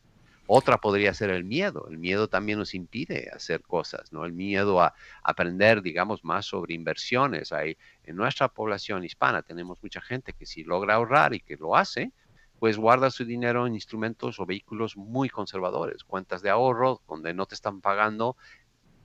Otra 0.46 0.78
podría 0.78 1.12
ser 1.12 1.30
el 1.30 1.44
miedo. 1.44 1.88
El 1.90 1.98
miedo 1.98 2.28
también 2.28 2.58
nos 2.58 2.74
impide 2.74 3.30
hacer 3.34 3.62
cosas, 3.62 4.12
¿no? 4.12 4.24
El 4.24 4.32
miedo 4.32 4.80
a 4.80 4.94
aprender, 5.22 5.82
digamos, 5.82 6.24
más 6.24 6.46
sobre 6.46 6.74
inversiones. 6.74 7.52
Hay, 7.52 7.76
en 8.04 8.16
nuestra 8.16 8.48
población 8.48 9.04
hispana 9.04 9.42
tenemos 9.42 9.82
mucha 9.82 10.00
gente 10.00 10.32
que 10.32 10.46
si 10.46 10.62
logra 10.62 10.94
ahorrar 10.94 11.34
y 11.34 11.40
que 11.40 11.56
lo 11.56 11.74
hace, 11.76 12.12
pues 12.58 12.78
guarda 12.78 13.10
su 13.10 13.24
dinero 13.24 13.66
en 13.66 13.74
instrumentos 13.74 14.38
o 14.40 14.46
vehículos 14.46 14.96
muy 14.96 15.28
conservadores, 15.28 16.04
cuentas 16.04 16.42
de 16.42 16.50
ahorro 16.50 17.02
donde 17.06 17.34
no 17.34 17.46
te 17.46 17.54
están 17.54 17.80
pagando 17.80 18.36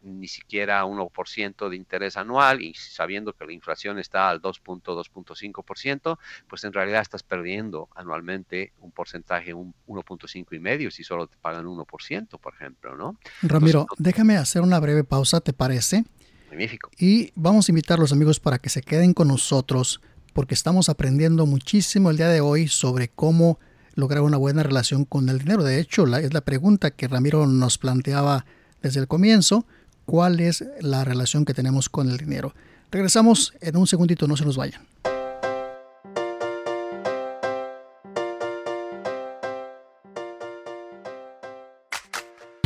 ni 0.04 0.28
siquiera 0.28 0.84
1% 0.86 1.70
de 1.70 1.76
interés 1.76 2.18
anual 2.18 2.62
y 2.62 2.74
sabiendo 2.74 3.34
que 3.34 3.46
la 3.46 3.54
inflación 3.54 4.00
está 4.00 4.30
al 4.30 4.42
2.2.5%, 4.42 6.18
pues 6.48 6.64
en 6.64 6.74
realidad 6.74 7.02
estás 7.02 7.24
perdiendo 7.24 7.90
anualmente 7.96 8.74
un 8.80 8.92
porcentaje, 8.92 9.54
un 9.54 9.74
1.5 9.88 10.48
y 10.52 10.60
medio 10.60 10.92
si 10.92 11.04
solo 11.04 11.28
te 11.28 11.38
pagan 11.38 11.66
1%, 11.66 12.40
por 12.40 12.54
ejemplo, 12.54 12.96
¿no? 12.96 13.18
Ramiro, 13.42 13.88
déjame 13.98 14.38
hacer 14.38 14.62
una 14.62 14.80
breve 14.80 15.04
pausa, 15.04 15.42
¿te 15.42 15.54
parece? 15.54 16.04
Magnífico. 16.50 16.90
Y 16.98 17.32
vamos 17.36 17.70
a 17.70 17.72
invitar 17.72 18.00
a 18.00 18.02
los 18.02 18.12
amigos 18.12 18.40
para 18.40 18.58
que 18.58 18.70
se 18.70 18.82
queden 18.82 19.14
con 19.14 19.28
nosotros 19.28 20.02
porque 20.34 20.54
estamos 20.54 20.90
aprendiendo 20.90 21.46
muchísimo 21.46 22.10
el 22.10 22.18
día 22.18 22.30
de 22.30 22.42
hoy 22.42 22.68
sobre 22.68 23.10
cómo 23.10 23.60
lograr 23.96 24.24
una 24.24 24.38
buena 24.38 24.64
relación 24.64 25.06
con 25.06 25.30
el 25.30 25.40
dinero. 25.40 25.64
De 25.64 25.80
hecho, 25.80 26.06
la, 26.06 26.20
es 26.20 26.34
la 26.34 26.42
pregunta 26.42 26.92
que 26.92 27.08
Ramiro 27.08 27.46
nos 27.46 27.78
planteaba 27.78 28.46
desde 28.82 29.00
el 29.00 29.08
comienzo 29.08 29.66
cuál 30.12 30.42
es 30.42 30.66
la 30.82 31.06
relación 31.06 31.46
que 31.46 31.54
tenemos 31.54 31.88
con 31.88 32.10
el 32.10 32.18
dinero. 32.18 32.54
Regresamos 32.92 33.54
en 33.62 33.78
un 33.78 33.88
segundito, 33.88 34.28
no 34.28 34.36
se 34.36 34.44
nos 34.44 34.58
vayan. 34.58 34.86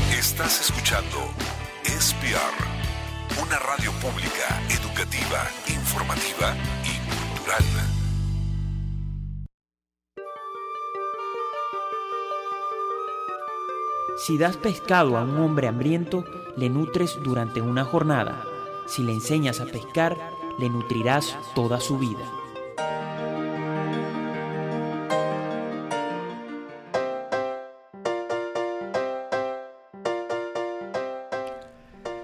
Estás 0.09 0.61
escuchando 0.61 1.17
SPR, 1.83 3.43
una 3.43 3.59
radio 3.59 3.91
pública, 4.01 4.59
educativa, 4.71 5.47
informativa 5.67 6.55
y 6.83 6.97
cultural. 7.37 8.04
Si 14.25 14.39
das 14.39 14.57
pescado 14.57 15.17
a 15.17 15.21
un 15.21 15.37
hombre 15.37 15.67
hambriento, 15.67 16.25
le 16.57 16.67
nutres 16.67 17.15
durante 17.23 17.61
una 17.61 17.85
jornada. 17.85 18.41
Si 18.87 19.03
le 19.03 19.11
enseñas 19.11 19.61
a 19.61 19.65
pescar, 19.65 20.17
le 20.57 20.67
nutrirás 20.67 21.37
toda 21.53 21.79
su 21.79 21.99
vida. 21.99 22.25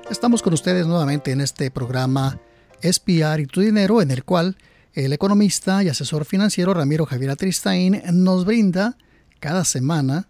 Estamos 0.09 0.41
con 0.41 0.53
ustedes 0.53 0.87
nuevamente 0.87 1.31
en 1.31 1.41
este 1.41 1.69
programa 1.69 2.39
Espiar 2.81 3.41
y 3.41 3.45
tu 3.45 3.61
dinero, 3.61 4.01
en 4.01 4.09
el 4.09 4.23
cual 4.23 4.57
el 4.93 5.13
economista 5.13 5.83
y 5.83 5.89
asesor 5.89 6.25
financiero 6.25 6.73
Ramiro 6.73 7.05
Javier 7.05 7.35
Tristain 7.35 8.01
nos 8.11 8.43
brinda 8.43 8.97
cada 9.39 9.65
semana 9.65 10.27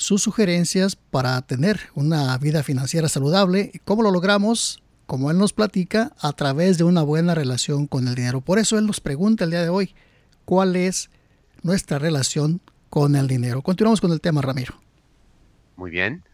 sus 0.00 0.22
sugerencias 0.22 0.96
para 0.96 1.40
tener 1.42 1.78
una 1.94 2.36
vida 2.38 2.62
financiera 2.62 3.08
saludable. 3.08 3.70
¿Y 3.74 3.78
cómo 3.80 4.02
lo 4.02 4.10
logramos? 4.10 4.82
Como 5.06 5.30
él 5.30 5.38
nos 5.38 5.52
platica, 5.52 6.12
a 6.20 6.32
través 6.32 6.78
de 6.78 6.84
una 6.84 7.02
buena 7.02 7.34
relación 7.34 7.86
con 7.86 8.08
el 8.08 8.14
dinero. 8.14 8.40
Por 8.40 8.58
eso 8.58 8.78
él 8.78 8.86
nos 8.86 9.00
pregunta 9.00 9.44
el 9.44 9.50
día 9.50 9.62
de 9.62 9.68
hoy, 9.68 9.94
¿cuál 10.44 10.74
es 10.74 11.10
nuestra 11.62 11.98
relación 11.98 12.60
con 12.88 13.14
el 13.14 13.26
dinero? 13.26 13.60
Continuamos 13.60 14.00
con 14.00 14.12
el 14.12 14.20
tema, 14.20 14.40
Ramiro. 14.40 14.74
Muy 15.76 15.90
bien. 15.90 16.24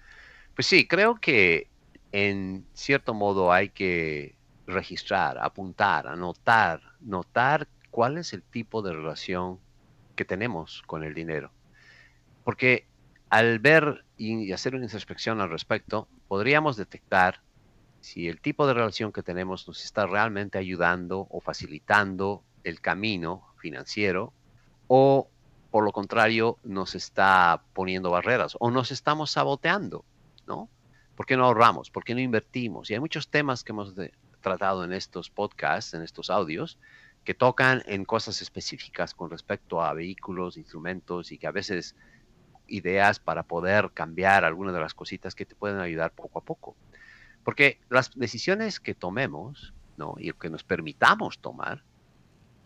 Pues 0.55 0.67
sí, 0.67 0.87
creo 0.87 1.17
que 1.17 1.69
en 2.13 2.65
cierto 2.73 3.15
modo 3.15 3.53
hay 3.53 3.71
que 3.71 4.37
registrar, 4.67 5.39
apuntar, 5.39 6.07
anotar, 6.07 6.81
notar 7.01 7.67
cuál 7.91 8.19
es 8.19 8.33
el 8.33 8.43
tipo 8.43 8.83
de 8.83 8.93
relación 8.93 9.59
que 10.15 10.25
tenemos 10.25 10.83
con 10.87 11.03
el 11.03 11.15
dinero. 11.15 11.51
Porque 12.45 12.87
al 13.29 13.59
ver 13.59 14.05
y 14.17 14.53
hacer 14.53 14.75
una 14.75 14.85
introspección 14.85 15.41
al 15.41 15.51
respecto, 15.51 16.09
podríamos 16.29 16.77
detectar 16.77 17.41
si 18.01 18.29
el 18.29 18.41
tipo 18.41 18.67
de 18.67 18.75
relación 18.75 19.13
que 19.13 19.23
tenemos 19.23 19.67
nos 19.67 19.85
está 19.85 20.07
realmente 20.07 20.59
ayudando 20.59 21.27
o 21.31 21.41
facilitando 21.41 22.45
el 22.63 22.81
camino 22.81 23.49
financiero 23.59 24.33
o 24.87 25.29
por 25.71 25.85
lo 25.85 25.93
contrario 25.93 26.59
nos 26.63 26.95
está 26.95 27.63
poniendo 27.73 28.11
barreras 28.11 28.57
o 28.61 28.71
nos 28.71 28.93
estamos 28.93 29.33
saboteando, 29.33 30.05
¿no? 30.47 30.69
¿Por 31.17 31.27
qué 31.27 31.37
no 31.37 31.47
ahorramos? 31.47 31.91
¿Por 31.91 32.05
qué 32.05 32.15
no 32.15 32.21
invertimos? 32.21 32.91
Y 32.91 32.95
hay 32.95 33.01
muchos 33.01 33.29
temas 33.29 33.65
que 33.65 33.73
hemos 33.73 33.95
tratado 34.41 34.85
en 34.85 34.93
estos 34.93 35.31
podcasts, 35.31 35.95
en 35.95 36.03
estos 36.03 36.31
audios, 36.31 36.79
que 37.25 37.35
tocan 37.35 37.83
en 37.87 38.05
cosas 38.05 38.41
específicas 38.41 39.15
con 39.15 39.31
respecto 39.31 39.83
a 39.83 39.93
vehículos, 39.95 40.57
instrumentos 40.57 41.33
y 41.33 41.39
que 41.39 41.49
a 41.49 41.53
veces 41.53 41.97
ideas 42.69 43.19
para 43.19 43.43
poder 43.43 43.91
cambiar 43.93 44.45
algunas 44.45 44.75
de 44.75 44.81
las 44.81 44.95
cositas 44.95 45.35
que 45.35 45.47
te 45.47 45.55
pueden 45.55 45.79
ayudar 45.79 46.13
poco 46.13 46.39
a 46.39 46.45
poco. 46.45 46.77
Porque 47.45 47.81
las 47.89 48.11
decisiones 48.15 48.81
que 48.81 48.95
tomemos 48.95 49.75
¿no? 49.97 50.15
y 50.19 50.33
que 50.33 50.51
nos 50.51 50.65
permitamos 50.65 51.39
tomar 51.39 51.83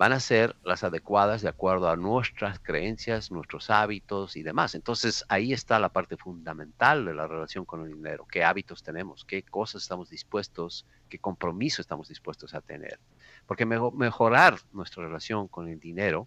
van 0.00 0.14
a 0.14 0.20
ser 0.20 0.56
las 0.64 0.82
adecuadas 0.82 1.42
de 1.42 1.50
acuerdo 1.50 1.90
a 1.90 1.96
nuestras 1.96 2.58
creencias, 2.58 3.30
nuestros 3.30 3.68
hábitos 3.68 4.34
y 4.34 4.42
demás. 4.42 4.74
Entonces 4.74 5.26
ahí 5.28 5.52
está 5.52 5.78
la 5.78 5.90
parte 5.90 6.16
fundamental 6.16 7.04
de 7.04 7.12
la 7.12 7.26
relación 7.26 7.66
con 7.66 7.84
el 7.84 7.92
dinero. 7.92 8.26
¿Qué 8.26 8.42
hábitos 8.42 8.82
tenemos? 8.82 9.26
¿Qué 9.26 9.42
cosas 9.42 9.82
estamos 9.82 10.08
dispuestos? 10.08 10.86
¿Qué 11.10 11.18
compromiso 11.18 11.82
estamos 11.82 12.08
dispuestos 12.08 12.54
a 12.54 12.62
tener? 12.62 12.98
Porque 13.46 13.66
mejorar 13.66 14.56
nuestra 14.72 15.04
relación 15.04 15.48
con 15.48 15.68
el 15.68 15.78
dinero 15.78 16.26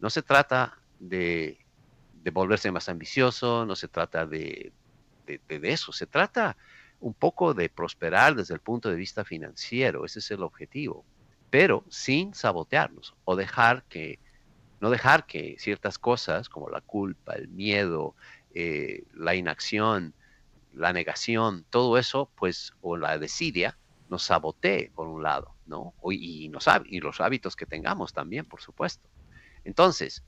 no 0.00 0.10
se 0.10 0.20
trata 0.20 0.76
de, 0.98 1.63
volverse 2.30 2.70
más 2.70 2.88
ambicioso, 2.88 3.66
no 3.66 3.76
se 3.76 3.88
trata 3.88 4.26
de, 4.26 4.72
de 5.26 5.72
eso, 5.72 5.92
se 5.92 6.06
trata 6.06 6.56
un 7.00 7.14
poco 7.14 7.54
de 7.54 7.68
prosperar 7.68 8.34
desde 8.34 8.54
el 8.54 8.60
punto 8.60 8.88
de 8.88 8.96
vista 8.96 9.24
financiero, 9.24 10.04
ese 10.04 10.20
es 10.20 10.30
el 10.30 10.42
objetivo 10.42 11.04
pero 11.54 11.84
sin 11.88 12.34
sabotearnos 12.34 13.14
o 13.24 13.36
dejar 13.36 13.84
que, 13.84 14.18
no 14.80 14.90
dejar 14.90 15.24
que 15.24 15.54
ciertas 15.60 16.00
cosas 16.00 16.48
como 16.48 16.68
la 16.68 16.80
culpa, 16.80 17.34
el 17.34 17.46
miedo, 17.46 18.16
eh, 18.56 19.04
la 19.14 19.36
inacción, 19.36 20.14
la 20.72 20.92
negación, 20.92 21.64
todo 21.70 21.96
eso, 21.96 22.28
pues, 22.34 22.72
o 22.80 22.96
la 22.96 23.20
desidia, 23.20 23.78
nos 24.08 24.24
sabotee 24.24 24.90
por 24.96 25.06
un 25.06 25.22
lado, 25.22 25.54
¿no? 25.66 25.94
Y, 26.10 26.48
nos, 26.48 26.66
y 26.86 26.98
los 26.98 27.20
hábitos 27.20 27.54
que 27.54 27.66
tengamos 27.66 28.12
también, 28.12 28.46
por 28.46 28.60
supuesto. 28.60 29.08
Entonces, 29.62 30.24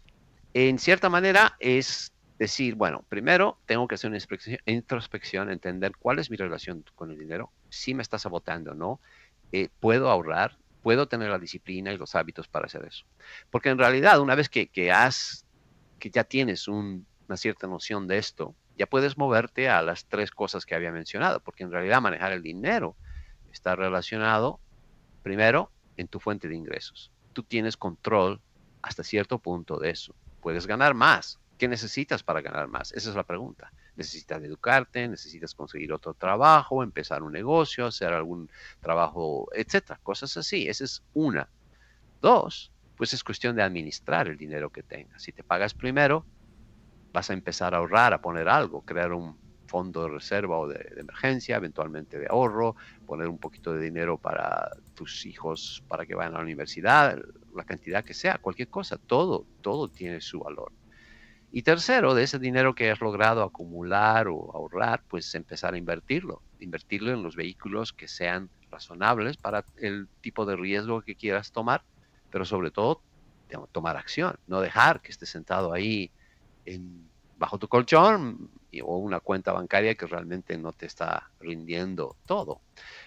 en 0.57 0.79
cierta 0.79 1.11
manera 1.11 1.55
es 1.61 2.15
decir, 2.39 2.77
bueno, 2.77 3.05
primero 3.11 3.59
tengo 3.67 3.87
que 3.87 3.97
hacer 3.97 4.09
una 4.09 4.19
introspección, 4.65 5.51
entender 5.51 5.93
cuál 5.99 6.19
es 6.19 6.31
mi 6.31 6.39
relación 6.39 6.83
con 6.95 7.11
el 7.11 7.19
dinero, 7.19 7.53
si 7.69 7.93
me 7.93 8.03
está 8.03 8.19
saboteando 8.19 8.73
o 8.73 8.75
no, 8.75 8.99
eh, 9.53 9.69
puedo 9.81 10.09
ahorrar, 10.09 10.57
puedo 10.83 11.09
tener 11.09 11.29
la 11.29 11.39
disciplina 11.39 11.93
y 11.93 11.99
los 11.99 12.15
hábitos 12.15 12.49
para 12.49 12.65
hacer 12.65 12.87
eso. 12.87 13.05
Porque 13.51 13.69
en 13.69 13.77
realidad, 13.77 14.19
una 14.19 14.35
vez 14.35 14.49
que, 14.49 14.91
has, 14.91 15.45
que 15.99 16.09
ya 16.09 16.25
tienes 16.25 16.69
una 16.69 17.05
cierta 17.35 17.67
noción 17.67 18.07
de 18.07 18.17
esto, 18.17 18.55
ya 18.79 18.87
puedes 18.87 19.19
moverte 19.19 19.69
a 19.69 19.83
las 19.83 20.07
tres 20.07 20.31
cosas 20.31 20.65
que 20.65 20.75
había 20.75 20.91
mencionado, 20.91 21.41
porque 21.41 21.65
en 21.65 21.71
realidad 21.71 22.01
manejar 22.01 22.33
el 22.33 22.43
dinero 22.43 22.97
está 23.53 23.77
relacionado, 23.77 24.59
primero, 25.23 25.71
en 25.99 26.09
tu 26.09 26.19
fuente 26.19 26.49
de 26.49 26.57
ingresos. 26.57 27.13
Tú 27.35 27.43
tienes 27.43 27.77
control 27.77 28.41
hasta 28.81 29.03
cierto 29.03 29.39
punto 29.39 29.79
de 29.79 29.91
eso. 29.91 30.15
Puedes 30.47 30.69
ganar 30.69 30.95
más. 30.95 31.41
¿Qué 31.59 31.67
necesitas 31.67 32.23
para 32.23 32.41
ganar 32.41 32.69
más? 32.69 32.93
Esa 32.93 33.11
es 33.11 33.17
la 33.17 33.25
pregunta 33.25 33.73
necesitas 33.97 34.41
educarte, 34.45 35.09
necesitas 35.09 35.55
conseguir 35.55 35.93
otro 35.93 36.15
trabajo, 36.15 36.85
empezar 36.85 37.25
un 37.25 37.33
negocio, 37.33 37.87
hacer 37.87 38.13
algún 38.13 38.49
trabajo, 38.81 39.49
etcétera, 39.53 39.99
cosas 40.05 40.37
así. 40.37 40.69
Esa 40.69 40.85
es 40.85 41.03
una. 41.15 41.51
Dos, 42.21 42.73
pues 42.95 43.13
es 43.15 43.25
cuestión 43.25 43.57
de 43.57 43.63
administrar 43.63 44.29
el 44.29 44.37
dinero 44.39 44.71
que 44.71 44.85
tengas. 44.85 45.23
Si 45.23 45.33
te 45.33 45.45
pagas 45.45 45.75
primero, 45.75 46.29
vas 47.13 47.31
a 47.31 47.35
empezar 47.35 47.75
a 47.75 47.79
ahorrar, 47.79 48.15
a 48.15 48.21
poner 48.21 48.49
algo, 48.49 48.83
crear 48.83 49.13
un 49.13 49.41
fondo 49.77 50.05
de 50.05 50.09
reserva 50.09 50.57
o 50.59 50.67
de, 50.67 50.81
emergencia, 50.97 51.57
eventualmente 51.57 52.19
de 52.19 52.29
ahorro, 52.31 52.77
poner 53.07 53.29
un 53.29 53.37
poquito 53.37 53.75
de 53.75 53.85
dinero 53.85 54.17
para 54.17 54.71
tus 54.95 55.27
hijos 55.27 55.83
para 55.87 56.07
que 56.07 56.15
vayan 56.15 56.33
a 56.33 56.39
la 56.39 56.45
universidad, 56.45 57.19
la 57.55 57.65
cantidad 57.65 58.03
que 58.03 58.15
sea, 58.15 58.39
cualquier 58.39 58.69
cosa, 58.69 58.97
todo, 58.97 59.45
todo 59.61 59.89
tiene 59.89 60.23
su 60.23 60.41
valor. 60.41 60.73
Y 61.53 61.61
tercero, 61.61 62.15
de 62.15 62.23
ese 62.23 62.39
dinero 62.39 62.75
que 62.75 62.91
has 62.91 63.03
logrado 63.03 63.43
acumular 63.43 64.29
o 64.29 64.51
ahorrar, 64.55 65.03
pues 65.09 65.35
empezar 65.35 65.75
a 65.75 65.79
invertirlo, 65.79 66.41
invertirlo 66.59 67.13
en 67.13 67.23
los 67.23 67.37
vehículos 67.37 67.93
que 67.93 68.09
sean 68.09 68.49
razonables 68.71 69.37
para 69.37 69.63
el 69.77 70.09
tipo 70.23 70.47
de 70.47 70.57
riesgo 70.57 71.03
que 71.03 71.17
quieras 71.17 71.53
tomar, 71.53 71.83
pero 72.31 72.47
sobre 72.47 72.71
todo 72.71 73.03
tomar 73.73 73.99
acción, 73.99 74.39
no 74.47 74.63
dejar 74.63 75.03
que 75.03 75.13
estés 75.13 75.29
sentado 75.29 75.75
ahí 75.75 76.11
en, 76.65 77.11
bajo 77.37 77.59
tu 77.59 77.69
colchón 77.69 78.51
o 78.83 78.99
una 78.99 79.21
cuenta 79.21 79.53
bancaria 79.53 79.95
que 79.95 80.07
realmente 80.07 80.59
no 80.59 80.73
te 80.73 80.87
está 80.87 81.31
rindiendo 81.39 82.17
todo. 82.27 82.61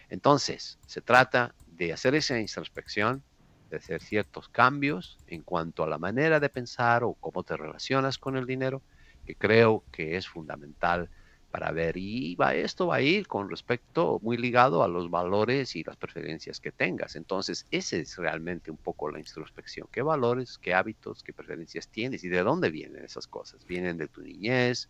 Entonces, 0.09 0.79
se 0.85 1.01
trata 1.01 1.53
de 1.67 1.93
hacer 1.93 2.15
esa 2.15 2.39
introspección, 2.39 3.23
de 3.69 3.77
hacer 3.77 4.01
ciertos 4.01 4.49
cambios 4.49 5.17
en 5.27 5.43
cuanto 5.43 5.83
a 5.83 5.87
la 5.87 5.97
manera 5.97 6.39
de 6.39 6.49
pensar 6.49 7.03
o 7.03 7.15
cómo 7.15 7.43
te 7.43 7.55
relacionas 7.57 8.17
con 8.17 8.35
el 8.37 8.45
dinero, 8.45 8.81
que 9.25 9.35
creo 9.35 9.85
que 9.91 10.17
es 10.17 10.27
fundamental 10.27 11.09
para 11.51 11.71
ver. 11.71 11.97
Y 11.97 12.35
va, 12.35 12.53
esto 12.55 12.88
va 12.88 12.95
a 12.95 13.01
ir 13.01 13.27
con 13.27 13.49
respecto 13.49 14.19
muy 14.21 14.38
ligado 14.38 14.83
a 14.83 14.88
los 14.88 15.09
valores 15.09 15.75
y 15.75 15.83
las 15.83 15.97
preferencias 15.97 16.59
que 16.59 16.71
tengas. 16.71 17.15
Entonces, 17.15 17.65
ese 17.71 18.01
es 18.01 18.17
realmente 18.17 18.71
un 18.71 18.77
poco 18.77 19.09
la 19.09 19.19
introspección. 19.19 19.88
¿Qué 19.91 20.01
valores, 20.01 20.57
qué 20.57 20.73
hábitos, 20.73 21.23
qué 21.23 21.33
preferencias 21.33 21.88
tienes 21.89 22.23
y 22.23 22.29
de 22.29 22.43
dónde 22.43 22.69
vienen 22.69 23.03
esas 23.03 23.27
cosas? 23.27 23.65
¿Vienen 23.65 23.97
de 23.97 24.07
tu 24.07 24.21
niñez? 24.21 24.89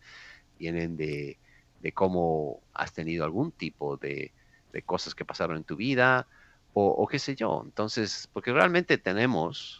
¿Vienen 0.58 0.96
de, 0.96 1.38
cómo 1.94 2.62
has 2.74 2.92
tenido 2.92 3.24
algún 3.24 3.52
tipo 3.52 3.96
de, 3.96 4.32
de 4.72 4.82
cosas 4.82 5.14
que 5.14 5.24
pasaron 5.24 5.56
en 5.56 5.64
tu 5.64 5.76
vida? 5.76 6.28
o, 6.72 7.06
qué 7.08 7.18
sé 7.18 7.34
yo. 7.34 7.62
Entonces, 7.64 8.28
porque 8.32 8.52
realmente 8.52 8.98
tenemos, 8.98 9.79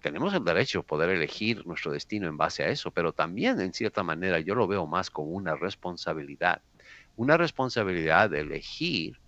tenemos 0.00 0.34
el 0.34 0.44
derecho 0.44 0.80
a 0.80 0.82
poder 0.82 1.10
elegir 1.10 1.66
nuestro 1.66 1.92
destino 1.92 2.28
en 2.28 2.36
base 2.36 2.62
a 2.62 2.68
eso, 2.68 2.90
pero 2.90 3.12
también 3.12 3.60
en 3.60 3.72
cierta 3.72 4.02
manera 4.02 4.40
yo 4.40 4.54
lo 4.54 4.66
veo 4.66 4.86
más 4.86 5.10
como 5.10 5.30
una 5.30 5.56
responsabilidad, 5.56 6.62
una 7.16 7.36
responsabilidad 7.36 8.30
de 8.30 8.40
elegir 8.40 9.18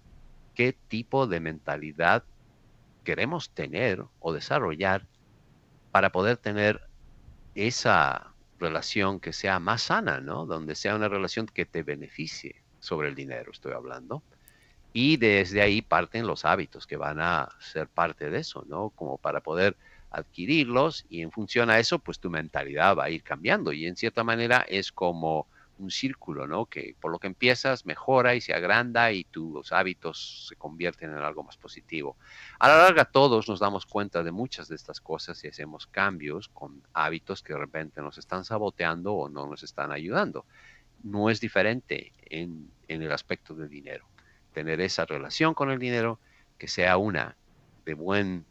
qué 0.55 0.73
tipo 0.89 1.27
de 1.27 1.41
mentalidad 1.41 2.25
queremos 3.05 3.51
tener 3.51 4.05
o 4.21 4.33
desarrollar 4.33 5.07
para 5.91 6.11
poder 6.11 6.37
tener 6.37 6.81
esa 7.55 8.35
relación 8.59 9.21
que 9.21 9.33
sea 9.33 9.59
más 9.59 9.83
sana, 9.83 10.21
¿no? 10.21 10.47
Donde 10.47 10.75
sea 10.75 10.95
una 10.95 11.09
relación 11.09 11.47
que 11.47 11.65
te 11.65 11.83
beneficie 11.83 12.63
sobre 12.81 13.09
el 13.09 13.15
dinero, 13.15 13.51
estoy 13.51 13.73
hablando 13.73 14.23
y 14.93 15.17
desde 15.17 15.63
ahí 15.63 15.83
parten 15.83 16.27
los 16.27 16.45
hábitos 16.45 16.87
que 16.87 16.97
van 16.97 17.21
a 17.21 17.49
ser 17.61 17.89
parte 17.89 18.31
de 18.31 18.39
eso, 18.39 18.65
¿no? 18.69 18.91
Como 18.91 19.19
para 19.19 19.41
poder 19.41 19.77
adquirirlos 20.11 21.07
y 21.09 21.23
en 21.23 21.31
función 21.31 21.71
a 21.71 21.79
eso, 21.79 21.99
pues 21.99 22.19
tu 22.19 22.31
mentalidad 22.31 22.97
va 22.97 23.05
a 23.05 23.11
ir 23.11 23.23
cambiando 23.23 23.73
y 23.73 23.87
en 23.87 23.97
cierta 23.97 24.25
manera 24.25 24.65
es 24.69 24.93
como 24.93 25.47
un 25.79 25.91
círculo, 25.91 26.49
¿no? 26.49 26.67
Que 26.67 26.97
por 27.01 27.13
lo 27.13 27.19
que 27.21 27.29
empiezas 27.29 27.87
mejora 27.87 28.35
y 28.35 28.41
se 28.41 28.53
agranda 28.53 29.13
y 29.13 29.25
tus 29.25 29.71
hábitos 29.73 30.49
se 30.49 30.57
convierten 30.57 31.11
en 31.11 31.19
algo 31.19 31.45
más 31.45 31.57
positivo. 31.57 32.17
A 32.59 32.69
la 32.69 32.79
larga 32.79 33.05
todos 33.05 33.49
nos 33.49 33.61
damos 33.61 33.87
cuenta 33.87 34.25
de 34.25 34.33
muchas 34.33 34.69
de 34.69 34.75
estas 34.75 35.01
cosas 35.01 35.43
y 35.45 35.49
hacemos 35.49 35.87
cambios 35.87 36.49
con 36.49 36.83
hábitos 36.93 37.43
que 37.43 37.53
de 37.53 37.61
repente 37.61 38.03
nos 38.03 38.19
están 38.19 38.45
saboteando 38.45 39.15
o 39.15 39.29
no 39.29 39.47
nos 39.47 39.63
están 39.63 39.93
ayudando. 39.93 40.47
No 41.05 41.31
es 41.31 41.41
diferente 41.41 42.13
en, 42.29 42.73
en 42.89 43.03
el 43.03 43.13
aspecto 43.13 43.55
del 43.55 43.69
dinero 43.69 44.05
tener 44.59 44.81
esa 44.81 45.07
relación 45.07 45.55
con 45.55 45.71
el 45.71 45.79
dinero 45.79 46.19
que 46.59 46.67
sea 46.67 46.97
una 46.97 47.37
de 47.85 47.95
buen, 47.95 48.45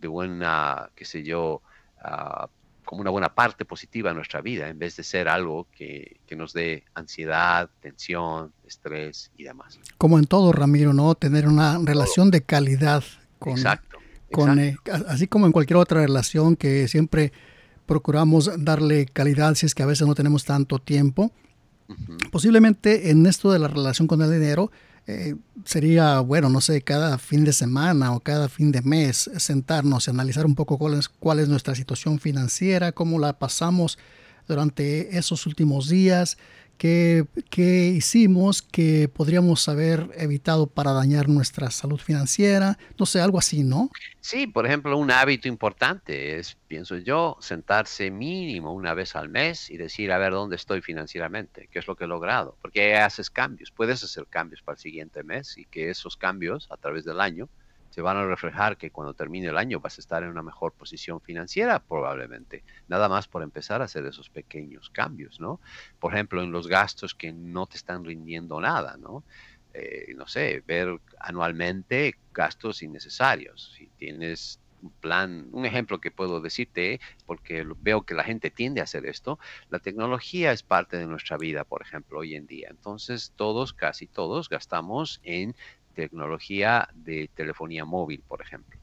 de 0.00 0.08
buena, 0.08 0.90
qué 0.94 1.04
sé 1.04 1.22
yo, 1.22 1.62
ah, 2.02 2.48
como 2.84 3.02
una 3.02 3.10
buena 3.10 3.32
parte 3.34 3.64
positiva 3.64 4.10
de 4.10 4.16
nuestra 4.16 4.40
vida, 4.40 4.68
en 4.68 4.78
vez 4.78 4.96
de 4.96 5.04
ser 5.04 5.28
algo 5.28 5.68
que, 5.76 6.18
nos 6.36 6.52
dé 6.52 6.82
ansiedad, 6.94 7.70
tensión, 7.80 8.52
estrés 8.66 9.30
y 9.36 9.44
demás. 9.44 9.78
Como 9.96 10.18
en 10.18 10.24
todo, 10.24 10.50
Ramiro, 10.52 10.92
¿no? 10.92 11.14
Tener 11.14 11.46
una 11.46 11.78
relación 11.84 12.32
de 12.32 12.42
calidad 12.42 13.04
con, 13.38 13.52
exacto, 13.52 13.98
con 14.32 14.58
eh, 14.58 14.76
así 15.06 15.28
como 15.28 15.46
en 15.46 15.52
cualquier 15.52 15.76
otra 15.76 16.00
relación 16.00 16.56
que 16.56 16.88
siempre 16.88 17.32
procuramos 17.86 18.50
darle 18.58 19.06
calidad 19.06 19.54
si 19.54 19.66
es 19.66 19.74
que 19.74 19.82
a 19.82 19.86
veces 19.86 20.06
no 20.08 20.14
tenemos 20.14 20.44
tanto 20.44 20.78
tiempo. 20.78 21.30
Posiblemente 22.30 23.10
en 23.10 23.26
esto 23.26 23.52
de 23.52 23.58
la 23.58 23.68
relación 23.68 24.08
con 24.08 24.22
el 24.22 24.30
dinero 24.32 24.70
eh, 25.06 25.34
sería, 25.64 26.20
bueno, 26.20 26.48
no 26.48 26.60
sé, 26.60 26.82
cada 26.82 27.18
fin 27.18 27.44
de 27.44 27.52
semana 27.52 28.12
o 28.14 28.20
cada 28.20 28.48
fin 28.48 28.72
de 28.72 28.82
mes 28.82 29.30
sentarnos 29.38 30.06
y 30.06 30.10
analizar 30.10 30.46
un 30.46 30.54
poco 30.54 30.78
cuál 30.78 30.94
es, 30.94 31.08
cuál 31.08 31.40
es 31.40 31.48
nuestra 31.48 31.74
situación 31.74 32.18
financiera, 32.18 32.92
cómo 32.92 33.18
la 33.18 33.38
pasamos 33.38 33.98
durante 34.46 35.16
esos 35.16 35.46
últimos 35.46 35.88
días, 35.88 36.38
qué, 36.80 37.26
qué 37.50 37.88
hicimos 37.88 38.62
que 38.62 39.06
podríamos 39.08 39.68
haber 39.68 40.08
evitado 40.16 40.66
para 40.66 40.92
dañar 40.92 41.28
nuestra 41.28 41.70
salud 41.70 42.00
financiera, 42.00 42.78
no 42.98 43.04
sé, 43.04 43.20
algo 43.20 43.38
así, 43.38 43.62
¿no? 43.64 43.90
Sí, 44.20 44.46
por 44.46 44.64
ejemplo, 44.64 44.96
un 44.96 45.10
hábito 45.10 45.46
importante 45.46 46.38
es, 46.38 46.56
pienso 46.68 46.96
yo, 46.96 47.36
sentarse 47.40 48.10
mínimo 48.10 48.72
una 48.72 48.94
vez 48.94 49.14
al 49.14 49.28
mes 49.28 49.70
y 49.70 49.76
decir, 49.76 50.10
a 50.10 50.16
ver, 50.16 50.32
¿dónde 50.32 50.56
estoy 50.56 50.80
financieramente? 50.80 51.68
¿Qué 51.70 51.80
es 51.80 51.86
lo 51.86 51.96
que 51.96 52.04
he 52.04 52.08
logrado? 52.08 52.56
Porque 52.62 52.96
haces 52.96 53.28
cambios, 53.28 53.70
puedes 53.70 54.02
hacer 54.02 54.26
cambios 54.26 54.62
para 54.62 54.76
el 54.76 54.80
siguiente 54.80 55.22
mes 55.22 55.58
y 55.58 55.66
que 55.66 55.90
esos 55.90 56.16
cambios 56.16 56.66
a 56.70 56.78
través 56.78 57.04
del 57.04 57.20
año 57.20 57.50
se 57.90 58.00
van 58.02 58.16
a 58.16 58.26
reflejar 58.26 58.76
que 58.78 58.90
cuando 58.90 59.14
termine 59.14 59.48
el 59.48 59.58
año 59.58 59.80
vas 59.80 59.98
a 59.98 60.00
estar 60.00 60.22
en 60.22 60.30
una 60.30 60.42
mejor 60.42 60.72
posición 60.72 61.20
financiera 61.20 61.80
probablemente. 61.80 62.64
Nada 62.88 63.08
más 63.08 63.28
por 63.28 63.42
empezar 63.42 63.82
a 63.82 63.84
hacer 63.84 64.06
esos 64.06 64.30
pequeños 64.30 64.90
cambios, 64.90 65.40
¿no? 65.40 65.60
Por 65.98 66.14
ejemplo, 66.14 66.42
en 66.42 66.52
los 66.52 66.68
gastos 66.68 67.14
que 67.14 67.32
no 67.32 67.66
te 67.66 67.76
están 67.76 68.04
rindiendo 68.04 68.60
nada, 68.60 68.96
¿no? 68.96 69.24
Eh, 69.72 70.14
no 70.16 70.26
sé, 70.26 70.62
ver 70.66 71.00
anualmente 71.18 72.14
gastos 72.32 72.82
innecesarios. 72.82 73.72
Si 73.76 73.88
tienes 73.96 74.60
un 74.82 74.92
plan, 74.92 75.48
un 75.52 75.66
ejemplo 75.66 76.00
que 76.00 76.10
puedo 76.10 76.40
decirte, 76.40 77.00
porque 77.26 77.64
veo 77.78 78.02
que 78.02 78.14
la 78.14 78.24
gente 78.24 78.50
tiende 78.50 78.80
a 78.80 78.84
hacer 78.84 79.06
esto, 79.06 79.38
la 79.68 79.78
tecnología 79.78 80.52
es 80.52 80.62
parte 80.62 80.96
de 80.96 81.06
nuestra 81.06 81.36
vida, 81.36 81.64
por 81.64 81.82
ejemplo, 81.82 82.20
hoy 82.20 82.34
en 82.34 82.46
día. 82.46 82.68
Entonces, 82.70 83.32
todos, 83.36 83.72
casi 83.72 84.06
todos, 84.06 84.48
gastamos 84.48 85.20
en 85.22 85.54
tecnología 85.94 86.88
de 86.94 87.30
telefonía 87.34 87.84
móvil, 87.84 88.22
por 88.26 88.40
ejemplo. 88.42 88.78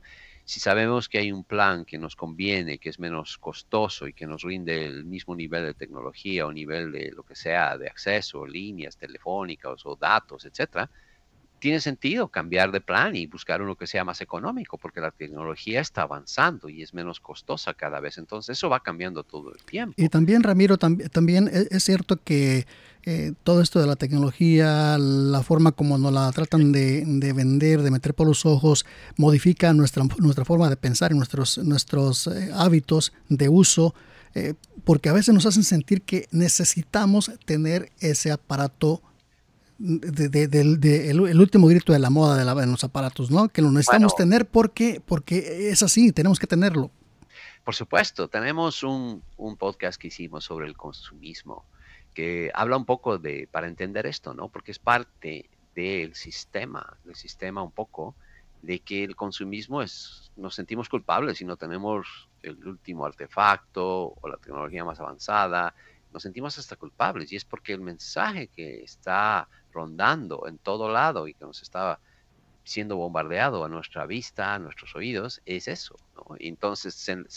Si 0.46 0.60
sabemos 0.60 1.10
que 1.10 1.18
hay 1.20 1.32
un 1.32 1.44
plan 1.44 1.84
que 1.86 1.98
nos 1.98 2.16
conviene, 2.16 2.80
que 2.80 2.90
es 2.90 3.00
menos 3.00 3.38
costoso 3.38 4.08
y 4.08 4.14
que 4.14 4.26
nos 4.28 4.44
rinde 4.44 4.86
el 4.86 5.06
mismo 5.06 5.36
nivel 5.36 5.66
de 5.66 5.74
tecnología 5.74 6.46
o 6.48 6.54
nivel 6.54 6.92
de 6.92 7.12
lo 7.14 7.24
que 7.24 7.36
sea, 7.36 7.78
de 7.78 7.88
acceso, 7.88 8.46
líneas 8.46 8.98
telefónicas 8.98 9.86
o 9.86 9.96
datos, 9.98 10.46
etcétera, 10.46 10.90
tiene 11.60 11.80
sentido 11.80 12.28
cambiar 12.30 12.72
de 12.72 12.82
plan 12.82 13.16
y 13.16 13.28
buscar 13.28 13.62
uno 13.62 13.76
que 13.76 13.88
sea 13.88 14.04
más 14.04 14.22
económico, 14.22 14.78
porque 14.78 15.02
la 15.02 15.12
tecnología 15.12 15.82
está 15.82 16.04
avanzando 16.04 16.70
y 16.70 16.82
es 16.82 16.94
menos 16.94 17.20
costosa 17.20 17.74
cada 17.74 18.00
vez. 18.00 18.18
Entonces 18.18 18.58
eso 18.58 18.70
va 18.70 18.82
cambiando 18.82 19.24
todo 19.24 19.52
el 19.54 19.64
tiempo. 19.64 19.94
Y 19.98 20.10
también, 20.10 20.44
Ramiro, 20.44 20.78
también 20.78 21.50
e-, 21.52 21.68
es 21.72 21.84
cierto 21.84 22.18
que 22.24 22.66
eh, 23.04 23.34
todo 23.44 23.62
esto 23.62 23.80
de 23.80 23.88
la 23.88 23.96
tecnología, 23.96 24.98
la 24.98 25.42
forma 25.42 25.72
como 25.72 25.98
nos 25.98 26.12
la 26.12 26.32
tratan 26.32 26.74
de, 26.74 27.34
vender, 27.34 27.82
de 27.82 27.90
meter 27.90 28.14
por 28.14 28.28
los 28.28 28.46
ojos, 28.46 28.86
modifica 29.16 29.72
nuestra, 29.74 30.04
nuestra 30.20 30.44
forma 30.44 30.70
de 30.70 30.76
pensar 30.76 31.12
y 31.12 31.16
nuestros, 31.16 31.58
nuestros 31.60 32.28
eh, 32.28 32.52
hábitos 32.54 33.14
de 33.30 33.50
uso. 33.50 33.96
Eh, 34.36 34.56
porque 34.84 35.10
a 35.10 35.14
veces 35.14 35.34
nos 35.34 35.46
hacen 35.46 35.64
sentir 35.64 36.02
que 36.02 36.28
necesitamos 36.32 37.32
tener 37.46 37.92
ese 38.00 38.32
aparato 38.32 39.02
de, 39.80 41.10
el, 41.10 41.40
último 41.40 41.68
grito 41.68 41.94
de 41.94 42.00
la 42.00 42.10
moda 42.10 42.38
de, 42.38 42.46
la, 42.46 42.54
los 42.66 42.84
aparatos, 42.84 43.32
¿no? 43.32 43.50
Que 43.50 43.62
lo 43.62 43.72
necesitamos 43.72 44.16
tener 44.16 44.48
porque, 44.48 45.02
porque 45.06 45.70
es 45.70 45.84
así, 45.84 46.12
tenemos 46.12 46.40
que 46.40 46.48
tenerlo. 46.48 46.92
Por 47.64 47.76
supuesto, 47.76 48.28
tenemos 48.28 48.84
un, 48.84 49.22
un, 49.36 49.58
podcast 49.58 50.00
que 50.00 50.08
hicimos 50.08 50.46
sobre 50.46 50.68
el 50.68 50.78
consumismo 50.78 51.66
que 52.14 52.50
habla 52.56 52.78
un 52.78 52.86
poco 52.86 53.20
de, 53.20 53.48
para 53.52 53.68
entender 53.68 54.08
esto, 54.08 54.34
¿no? 54.34 54.50
Porque 54.50 54.72
es 54.72 54.80
parte 54.80 55.50
del 55.76 56.16
sistema, 56.16 56.98
del 57.04 57.16
sistema 57.16 57.62
un 57.62 57.72
poco, 57.72 58.16
de 58.64 58.80
que 58.80 59.04
el 59.04 59.16
consumismo 59.16 59.84
es, 59.84 60.32
nos 60.36 60.56
sentimos 60.56 60.90
culpables 60.90 61.38
si 61.38 61.46
no 61.46 61.58
tenemos 61.58 62.28
el 62.42 62.66
último 62.66 63.06
artefacto 63.06 64.16
o 64.20 64.28
la 64.28 64.38
tecnología 64.38 64.84
más 64.84 65.00
avanzada, 65.00 65.76
nos 66.18 66.24
sentimos 66.24 66.58
hasta 66.58 66.76
culpables 66.76 67.32
y 67.32 67.36
es 67.36 67.46
porque 67.46 67.74
el 67.74 67.82
mensaje 67.82 68.48
que 68.48 68.82
está 68.82 69.48
rondando 69.72 70.48
en 70.48 70.58
todo 70.58 70.92
lado 70.92 71.28
y 71.28 71.36
que 71.36 71.46
nos 71.46 71.62
está 71.62 72.00
siendo 72.64 72.98
bombardeado 72.98 73.64
a 73.64 73.70
nuestra 73.70 74.08
vista, 74.08 74.56
a 74.56 74.60
nuestros 74.60 74.96
oídos, 74.96 75.44
es 75.46 75.68
eso. 75.68 75.96
¿no? 76.16 76.36
Entonces, 76.40 77.08
en, 77.08 77.28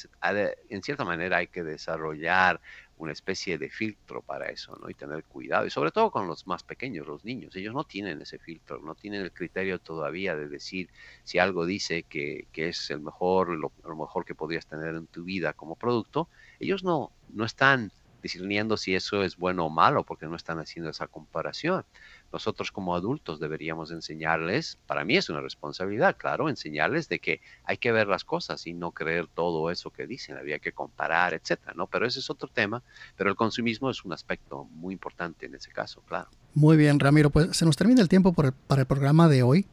en, 0.71 0.83
cierta 0.83 1.05
manera 1.05 1.37
hay 1.37 1.49
que 1.49 1.63
desarrollar 1.63 2.59
una 2.97 3.13
especie 3.13 3.59
de 3.59 3.69
filtro 3.69 4.23
para 4.23 4.47
eso, 4.47 4.75
¿no? 4.81 4.89
Y 4.89 4.95
tener 4.95 5.25
cuidado, 5.25 5.67
y 5.67 5.71
sobre 5.71 5.91
todo 5.91 6.11
con 6.11 6.27
los 6.27 6.47
más 6.47 6.63
pequeños, 6.63 7.07
los 7.07 7.23
niños, 7.23 7.55
ellos 7.57 7.75
no 7.75 7.85
tienen 7.85 8.23
ese 8.23 8.39
filtro, 8.39 8.81
no 8.81 8.95
tienen 8.95 9.21
el 9.21 9.33
criterio 9.33 9.79
todavía 9.79 10.35
de 10.35 10.49
decir 10.49 10.89
si 11.23 11.39
algo 11.39 11.67
dice 11.67 12.05
que, 12.05 12.47
que 12.51 12.71
es 12.71 12.91
el 12.91 13.01
mejor, 13.01 13.51
lo, 13.51 13.73
lo, 13.85 13.97
mejor 13.97 14.25
que 14.25 14.35
podrías 14.35 14.67
tener 14.67 14.95
en 14.95 15.07
tu 15.07 15.25
vida 15.25 15.53
como 15.53 15.77
producto, 15.77 16.29
ellos 16.59 16.83
no, 16.83 17.13
no 17.29 17.45
están 17.45 17.93
discerniendo 18.21 18.77
si 18.77 18.95
eso 18.95 19.23
es 19.23 19.37
bueno 19.37 19.67
o 19.67 19.71
malo 19.71 20.05
porque 20.05 20.27
no 20.27 20.37
están 20.37 20.59
haciendo 20.59 20.91
esa 20.91 21.07
comparación 21.07 21.85
nosotros 22.33 22.71
como 22.71 22.95
adultos 22.95 23.41
deberíamos 23.41 23.91
enseñarles, 23.91 24.79
para 24.87 25.05
mí 25.05 25.17
es 25.17 25.29
una 25.29 25.41
responsabilidad, 25.41 26.17
claro, 26.17 26.49
enseñarles 26.49 27.09
de 27.09 27.19
que 27.19 27.41
hay 27.65 27.77
que 27.79 27.93
ver 27.93 28.07
las 28.07 28.25
cosas 28.25 28.67
y 28.67 28.73
no 28.73 28.93
creer 28.93 29.27
todo 29.27 29.71
eso 29.71 29.91
que 29.91 30.07
dicen, 30.07 30.37
había 30.37 30.59
que 30.59 30.73
comparar, 30.73 31.35
etcétera, 31.35 31.73
¿no? 31.75 31.87
Pero 31.87 32.07
ese 32.07 32.21
es 32.21 32.31
otro 32.31 32.49
tema, 32.49 32.83
pero 33.17 33.31
el 33.31 33.37
consumismo 33.37 33.91
es 33.91 34.05
un 34.05 34.13
aspecto 34.13 34.65
muy 34.73 34.95
importante 34.95 35.47
en 35.47 35.55
ese 35.55 35.71
caso, 35.71 36.03
claro. 36.07 36.29
Muy 36.55 36.77
bien, 36.77 37.01
Ramiro, 37.01 37.31
pues 37.31 37.57
se 37.57 37.65
nos 37.65 37.77
termina 37.77 38.01
el 38.01 38.09
tiempo 38.09 38.33
para 38.33 38.81
el 38.81 38.87
programa 38.87 39.29
de 39.29 39.43
hoy. 39.43 39.67